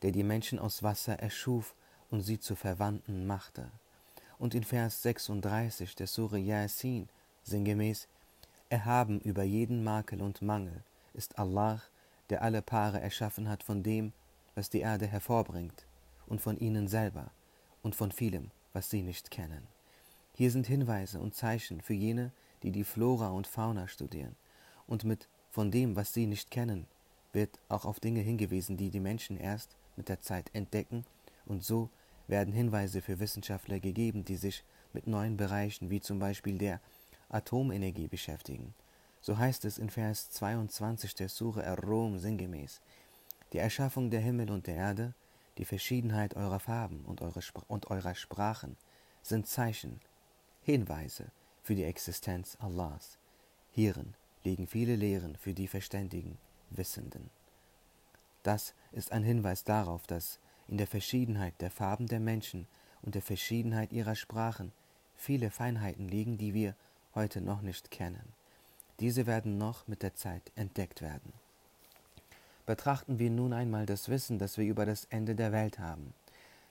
der 0.00 0.12
die 0.12 0.24
Menschen 0.24 0.58
aus 0.58 0.82
Wasser 0.82 1.18
erschuf 1.18 1.74
und 2.10 2.22
sie 2.22 2.40
zu 2.40 2.56
Verwandten 2.56 3.26
machte 3.26 3.70
und 4.38 4.54
in 4.54 4.64
Vers 4.64 5.02
36 5.02 5.96
der 5.96 6.06
Sure 6.06 6.38
Yasin 6.38 7.08
sinngemäß 7.42 8.08
Erhaben 8.70 9.20
über 9.20 9.42
jeden 9.42 9.82
Makel 9.82 10.20
und 10.20 10.42
Mangel 10.42 10.82
ist 11.14 11.38
Allah, 11.38 11.82
der 12.30 12.42
alle 12.42 12.62
Paare 12.62 13.00
erschaffen 13.00 13.48
hat 13.48 13.62
von 13.62 13.82
dem, 13.82 14.12
was 14.54 14.70
die 14.70 14.80
Erde 14.80 15.06
hervorbringt, 15.06 15.86
und 16.26 16.40
von 16.40 16.58
ihnen 16.58 16.88
selber 16.88 17.30
und 17.82 17.94
von 17.94 18.12
vielem, 18.12 18.50
was 18.74 18.90
sie 18.90 19.02
nicht 19.02 19.30
kennen. 19.30 19.66
Hier 20.34 20.50
sind 20.50 20.66
Hinweise 20.66 21.18
und 21.18 21.34
Zeichen 21.34 21.80
für 21.80 21.94
jene, 21.94 22.32
die 22.62 22.70
die 22.70 22.84
Flora 22.84 23.30
und 23.30 23.46
Fauna 23.46 23.88
studieren, 23.88 24.36
und 24.86 25.04
mit 25.04 25.28
von 25.50 25.70
dem, 25.70 25.96
was 25.96 26.12
sie 26.12 26.26
nicht 26.26 26.50
kennen, 26.50 26.86
wird 27.32 27.58
auch 27.68 27.84
auf 27.84 28.00
Dinge 28.00 28.20
hingewiesen, 28.20 28.76
die 28.76 28.90
die 28.90 29.00
Menschen 29.00 29.38
erst 29.38 29.76
mit 29.96 30.08
der 30.08 30.20
Zeit 30.20 30.50
entdecken 30.52 31.04
und 31.46 31.64
so 31.64 31.88
werden 32.28 32.52
Hinweise 32.52 33.02
für 33.02 33.18
Wissenschaftler 33.18 33.80
gegeben, 33.80 34.24
die 34.24 34.36
sich 34.36 34.64
mit 34.92 35.06
neuen 35.06 35.36
Bereichen 35.36 35.90
wie 35.90 36.00
zum 36.00 36.18
Beispiel 36.18 36.58
der 36.58 36.80
Atomenergie 37.28 38.06
beschäftigen. 38.06 38.74
So 39.20 39.36
heißt 39.36 39.64
es 39.64 39.78
in 39.78 39.90
Vers 39.90 40.30
22 40.30 41.14
der 41.14 41.28
Sure 41.28 41.66
Ar-Rum 41.66 42.18
sinngemäß: 42.18 42.80
Die 43.52 43.58
Erschaffung 43.58 44.10
der 44.10 44.20
Himmel 44.20 44.50
und 44.50 44.66
der 44.66 44.76
Erde, 44.76 45.14
die 45.58 45.64
Verschiedenheit 45.64 46.36
eurer 46.36 46.60
Farben 46.60 47.04
und, 47.04 47.20
eure 47.20 47.40
und 47.66 47.90
eurer 47.90 48.14
Sprachen 48.14 48.76
sind 49.22 49.46
Zeichen, 49.46 50.00
Hinweise 50.62 51.26
für 51.62 51.74
die 51.74 51.84
Existenz 51.84 52.56
Allahs. 52.60 53.18
Hierin 53.72 54.14
liegen 54.44 54.66
viele 54.66 54.96
Lehren 54.96 55.36
für 55.36 55.52
die 55.52 55.66
verständigen 55.66 56.38
Wissenden. 56.70 57.30
Das 58.42 58.74
ist 58.92 59.12
ein 59.12 59.24
Hinweis 59.24 59.64
darauf, 59.64 60.06
dass 60.06 60.38
in 60.68 60.78
der 60.78 60.86
Verschiedenheit 60.86 61.54
der 61.60 61.70
Farben 61.70 62.06
der 62.06 62.20
Menschen 62.20 62.66
und 63.02 63.14
der 63.14 63.22
Verschiedenheit 63.22 63.92
ihrer 63.92 64.14
Sprachen 64.14 64.72
viele 65.16 65.50
Feinheiten 65.50 66.08
liegen, 66.08 66.38
die 66.38 66.54
wir 66.54 66.74
heute 67.14 67.40
noch 67.40 67.62
nicht 67.62 67.90
kennen. 67.90 68.32
Diese 69.00 69.26
werden 69.26 69.58
noch 69.58 69.88
mit 69.88 70.02
der 70.02 70.14
Zeit 70.14 70.42
entdeckt 70.56 71.02
werden. 71.02 71.32
Betrachten 72.66 73.18
wir 73.18 73.30
nun 73.30 73.52
einmal 73.52 73.86
das 73.86 74.08
Wissen, 74.08 74.38
das 74.38 74.58
wir 74.58 74.66
über 74.66 74.84
das 74.84 75.06
Ende 75.10 75.34
der 75.34 75.52
Welt 75.52 75.78
haben. 75.78 76.12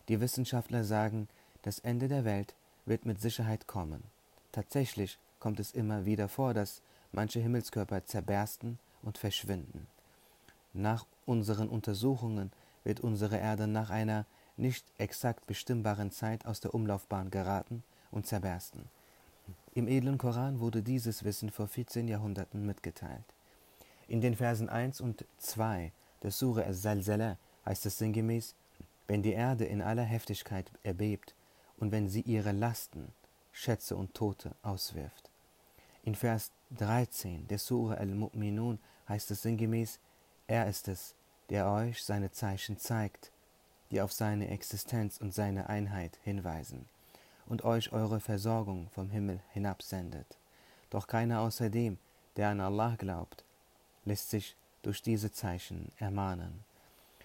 Die 0.09 0.19
Wissenschaftler 0.19 0.83
sagen, 0.83 1.27
das 1.63 1.79
Ende 1.79 2.07
der 2.07 2.23
Welt 2.23 2.53
wird 2.85 3.05
mit 3.05 3.19
Sicherheit 3.19 3.67
kommen. 3.67 4.03
Tatsächlich 4.51 5.17
kommt 5.39 5.59
es 5.59 5.71
immer 5.71 6.05
wieder 6.05 6.29
vor, 6.29 6.53
dass 6.53 6.81
manche 7.11 7.39
Himmelskörper 7.39 8.05
zerbersten 8.05 8.79
und 9.01 9.17
verschwinden. 9.17 9.87
Nach 10.73 11.05
unseren 11.25 11.67
Untersuchungen 11.67 12.51
wird 12.87 13.01
unsere 13.01 13.37
Erde 13.37 13.67
nach 13.67 13.89
einer 13.89 14.25
nicht 14.55 14.85
exakt 14.97 15.45
bestimmbaren 15.45 16.09
Zeit 16.09 16.45
aus 16.45 16.61
der 16.61 16.73
Umlaufbahn 16.73 17.29
geraten 17.29 17.83
und 18.11 18.25
zerbersten. 18.25 18.85
Im 19.75 19.89
edlen 19.89 20.17
Koran 20.17 20.61
wurde 20.61 20.81
dieses 20.81 21.25
Wissen 21.25 21.49
vor 21.49 21.67
14 21.67 22.07
Jahrhunderten 22.07 22.65
mitgeteilt. 22.65 23.25
In 24.07 24.21
den 24.21 24.37
Versen 24.37 24.69
1 24.69 25.01
und 25.01 25.25
2 25.37 25.91
der 26.23 26.31
Sure 26.31 26.65
As-Zalzala 26.65 27.37
heißt 27.65 27.85
es 27.85 27.97
sinngemäß, 27.97 28.55
wenn 29.07 29.21
die 29.21 29.33
Erde 29.33 29.65
in 29.65 29.81
aller 29.81 30.03
Heftigkeit 30.03 30.71
erbebt 30.83 31.35
und 31.77 31.91
wenn 31.91 32.07
sie 32.07 32.21
ihre 32.21 32.53
Lasten, 32.53 33.11
Schätze 33.51 33.97
und 33.97 34.13
Tote 34.13 34.55
auswirft. 34.61 35.29
In 36.03 36.15
Vers 36.15 36.51
13 36.77 37.49
der 37.49 37.59
Surah 37.59 37.95
al-Mu'minun 37.95 38.77
heißt 39.09 39.29
es 39.31 39.41
sinngemäß, 39.41 39.99
er 40.47 40.67
ist 40.69 40.87
es, 40.87 41.15
der 41.49 41.69
euch 41.71 42.03
seine 42.03 42.31
Zeichen 42.31 42.77
zeigt, 42.77 43.31
die 43.91 44.01
auf 44.01 44.11
seine 44.11 44.49
Existenz 44.49 45.17
und 45.17 45.33
seine 45.33 45.69
Einheit 45.69 46.17
hinweisen 46.23 46.85
und 47.47 47.63
euch 47.63 47.93
eure 47.93 48.19
Versorgung 48.19 48.89
vom 48.93 49.09
Himmel 49.09 49.39
hinabsendet. 49.53 50.37
Doch 50.89 51.07
keiner 51.07 51.41
außer 51.41 51.69
dem, 51.69 51.97
der 52.35 52.49
an 52.49 52.59
Allah 52.59 52.95
glaubt, 52.97 53.43
lässt 54.05 54.29
sich 54.29 54.55
durch 54.83 55.01
diese 55.01 55.31
Zeichen 55.31 55.91
ermahnen. 55.97 56.63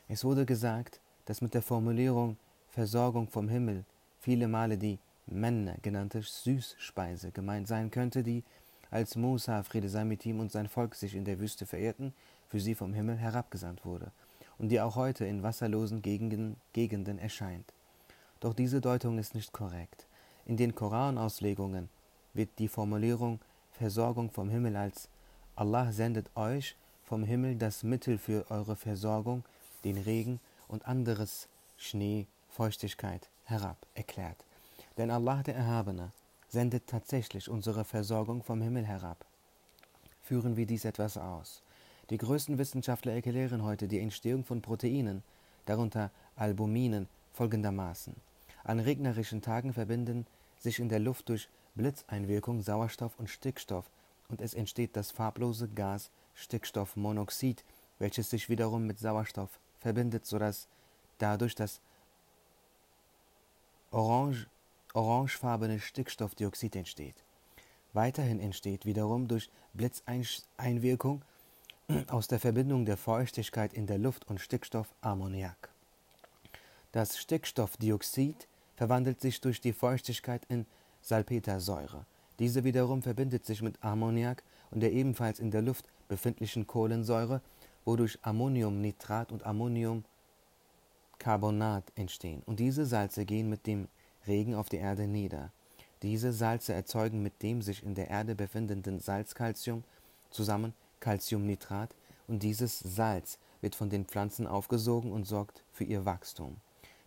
Es 0.08 0.24
wurde 0.24 0.46
gesagt, 0.46 1.00
dass 1.26 1.40
mit 1.40 1.54
der 1.54 1.62
Formulierung 1.62 2.36
Versorgung 2.70 3.28
vom 3.28 3.48
Himmel 3.48 3.84
viele 4.20 4.48
Male 4.48 4.78
die 4.78 4.98
Männer 5.26 5.76
genannte 5.82 6.22
Süßspeise 6.22 7.30
gemeint 7.30 7.68
sein 7.68 7.90
könnte, 7.90 8.22
die, 8.22 8.42
als 8.90 9.14
Musa, 9.16 9.62
Friede 9.62 9.88
sei 9.88 10.04
mit 10.04 10.24
ihm 10.26 10.40
und 10.40 10.50
sein 10.50 10.68
Volk 10.68 10.94
sich 10.94 11.14
in 11.14 11.24
der 11.24 11.38
Wüste 11.38 11.66
verehrten, 11.66 12.12
für 12.52 12.60
sie 12.60 12.74
vom 12.74 12.92
Himmel 12.92 13.16
herabgesandt 13.16 13.86
wurde 13.86 14.12
und 14.58 14.68
die 14.68 14.78
auch 14.78 14.94
heute 14.94 15.24
in 15.24 15.42
wasserlosen 15.42 16.02
Gegenden, 16.02 17.18
erscheint. 17.18 17.72
Doch 18.40 18.52
diese 18.52 18.82
Deutung 18.82 19.16
ist 19.16 19.34
nicht 19.34 19.54
korrekt. 19.54 20.06
In 20.44 20.58
den 20.58 20.74
Koranauslegungen 20.74 21.88
wird 22.34 22.50
die 22.58 22.68
Formulierung 22.68 23.40
Versorgung 23.70 24.30
vom 24.30 24.50
Himmel 24.50 24.76
als 24.76 25.08
Allah 25.56 25.92
sendet 25.92 26.26
euch 26.36 26.76
vom 27.06 27.24
Himmel 27.24 27.56
das 27.56 27.84
Mittel 27.84 28.18
für 28.18 28.44
eure 28.50 28.76
Versorgung, 28.76 29.44
den 29.84 29.96
Regen 29.96 30.38
und 30.68 30.86
anderes 30.86 31.48
Schnee, 31.78 32.26
Feuchtigkeit 32.50 33.30
herab 33.46 33.78
erklärt. 33.94 34.44
Denn 34.98 35.10
Allah 35.10 35.42
der 35.42 35.56
Erhabene 35.56 36.10
sendet 36.50 36.86
tatsächlich 36.86 37.48
unsere 37.48 37.86
Versorgung 37.86 38.42
vom 38.42 38.60
Himmel 38.60 38.84
herab. 38.84 39.24
Führen 40.22 40.58
wir 40.58 40.66
dies 40.66 40.84
etwas 40.84 41.16
aus. 41.16 41.62
Die 42.10 42.18
größten 42.18 42.58
Wissenschaftler 42.58 43.12
erklären 43.12 43.62
heute 43.62 43.88
die 43.88 44.00
Entstehung 44.00 44.44
von 44.44 44.60
Proteinen, 44.60 45.22
darunter 45.66 46.10
Albuminen, 46.36 47.08
folgendermaßen. 47.32 48.14
An 48.64 48.80
regnerischen 48.80 49.40
Tagen 49.40 49.72
verbinden 49.72 50.26
sich 50.58 50.78
in 50.78 50.88
der 50.88 51.00
Luft 51.00 51.28
durch 51.28 51.48
Blitzeinwirkung 51.74 52.60
Sauerstoff 52.60 53.18
und 53.18 53.30
Stickstoff 53.30 53.90
und 54.28 54.40
es 54.40 54.54
entsteht 54.54 54.96
das 54.96 55.10
farblose 55.10 55.68
Gas 55.68 56.10
Stickstoffmonoxid, 56.34 57.64
welches 57.98 58.30
sich 58.30 58.48
wiederum 58.48 58.86
mit 58.86 58.98
Sauerstoff 58.98 59.58
verbindet, 59.78 60.26
sodass 60.26 60.68
dadurch 61.18 61.54
das 61.54 61.80
orange, 63.90 64.46
orangefarbene 64.94 65.80
Stickstoffdioxid 65.80 66.76
entsteht. 66.76 67.16
Weiterhin 67.92 68.40
entsteht 68.40 68.86
wiederum 68.86 69.28
durch 69.28 69.50
Blitzeinwirkung 69.74 71.22
aus 72.08 72.28
der 72.28 72.38
Verbindung 72.38 72.84
der 72.84 72.96
Feuchtigkeit 72.96 73.72
in 73.72 73.86
der 73.86 73.98
Luft 73.98 74.28
und 74.28 74.40
Stickstoff 74.40 74.94
Ammoniak. 75.00 75.70
Das 76.92 77.18
Stickstoffdioxid 77.18 78.46
verwandelt 78.76 79.20
sich 79.20 79.40
durch 79.40 79.60
die 79.60 79.72
Feuchtigkeit 79.72 80.42
in 80.48 80.66
Salpetersäure. 81.00 82.04
Diese 82.38 82.64
wiederum 82.64 83.02
verbindet 83.02 83.46
sich 83.46 83.62
mit 83.62 83.82
Ammoniak 83.82 84.42
und 84.70 84.80
der 84.80 84.92
ebenfalls 84.92 85.38
in 85.38 85.50
der 85.50 85.62
Luft 85.62 85.86
befindlichen 86.08 86.66
Kohlensäure, 86.66 87.40
wodurch 87.84 88.18
Ammoniumnitrat 88.22 89.32
und 89.32 89.44
Ammoniumcarbonat 89.44 91.84
entstehen. 91.94 92.42
Und 92.46 92.60
diese 92.60 92.86
Salze 92.86 93.24
gehen 93.24 93.48
mit 93.48 93.66
dem 93.66 93.88
Regen 94.26 94.54
auf 94.54 94.68
die 94.68 94.76
Erde 94.76 95.06
nieder. 95.06 95.50
Diese 96.02 96.32
Salze 96.32 96.72
erzeugen 96.72 97.22
mit 97.22 97.42
dem 97.42 97.62
sich 97.62 97.84
in 97.84 97.94
der 97.94 98.08
Erde 98.08 98.34
befindenden 98.34 99.00
Salzkalzium 99.00 99.84
zusammen 100.30 100.74
Calciumnitrat 101.02 101.94
und 102.28 102.42
dieses 102.42 102.78
Salz 102.78 103.38
wird 103.60 103.74
von 103.74 103.90
den 103.90 104.06
Pflanzen 104.06 104.46
aufgesogen 104.46 105.12
und 105.12 105.26
sorgt 105.26 105.62
für 105.72 105.84
ihr 105.84 106.06
Wachstum. 106.06 106.56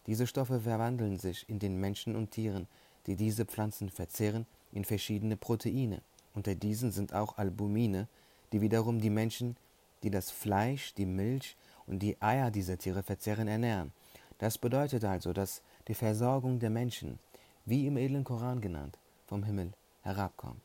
Diese 0.05 0.27
Stoffe 0.27 0.62
verwandeln 0.62 1.17
sich 1.17 1.49
in 1.49 1.58
den 1.58 1.79
Menschen 1.79 2.15
und 2.15 2.31
Tieren, 2.31 2.67
die 3.08 3.15
diese 3.15 3.45
Pflanzen 3.45 3.89
verzehren, 3.89 4.45
in 4.71 4.86
verschiedene 4.86 5.38
Proteine. 5.38 6.01
Unter 6.34 6.53
diesen 6.53 6.91
sind 6.91 7.13
auch 7.13 7.38
Albumine, 7.38 8.08
die 8.51 8.62
wiederum 8.62 8.99
die 8.99 9.10
Menschen, 9.10 9.55
die 10.03 10.12
das 10.12 10.29
Fleisch, 10.29 10.93
die 10.93 11.05
Milch 11.05 11.55
und 11.88 11.99
die 11.99 12.21
Eier 12.21 12.51
dieser 12.51 12.77
Tiere 12.77 13.03
verzehren, 13.03 13.47
ernähren. 13.47 13.93
Das 14.38 14.58
bedeutet 14.58 15.05
also, 15.05 15.34
dass 15.34 15.62
die 15.88 15.93
Versorgung 15.93 16.60
der 16.60 16.69
Menschen, 16.69 17.19
wie 17.65 17.88
im 17.88 17.97
edlen 17.97 18.25
Koran 18.25 18.60
genannt, 18.60 18.97
vom 19.27 19.43
Himmel 19.43 19.71
herabkommt. 20.01 20.64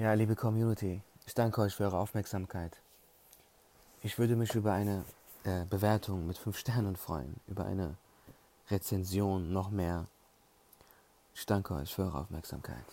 Ja, 0.00 0.14
liebe 0.14 0.34
Community, 0.34 1.02
ich 1.26 1.34
danke 1.34 1.60
euch 1.60 1.74
für 1.74 1.84
eure 1.84 1.98
Aufmerksamkeit. 1.98 2.80
Ich 4.02 4.18
würde 4.18 4.34
mich 4.34 4.54
über 4.54 4.72
eine 4.72 5.04
äh, 5.44 5.66
Bewertung 5.66 6.26
mit 6.26 6.38
5 6.38 6.56
Sternen 6.56 6.96
freuen, 6.96 7.38
über 7.46 7.66
eine 7.66 7.98
Rezension 8.70 9.52
noch 9.52 9.68
mehr. 9.68 10.06
Ich 11.34 11.44
danke 11.44 11.74
euch 11.74 11.94
für 11.94 12.04
eure 12.04 12.20
Aufmerksamkeit. 12.20 12.86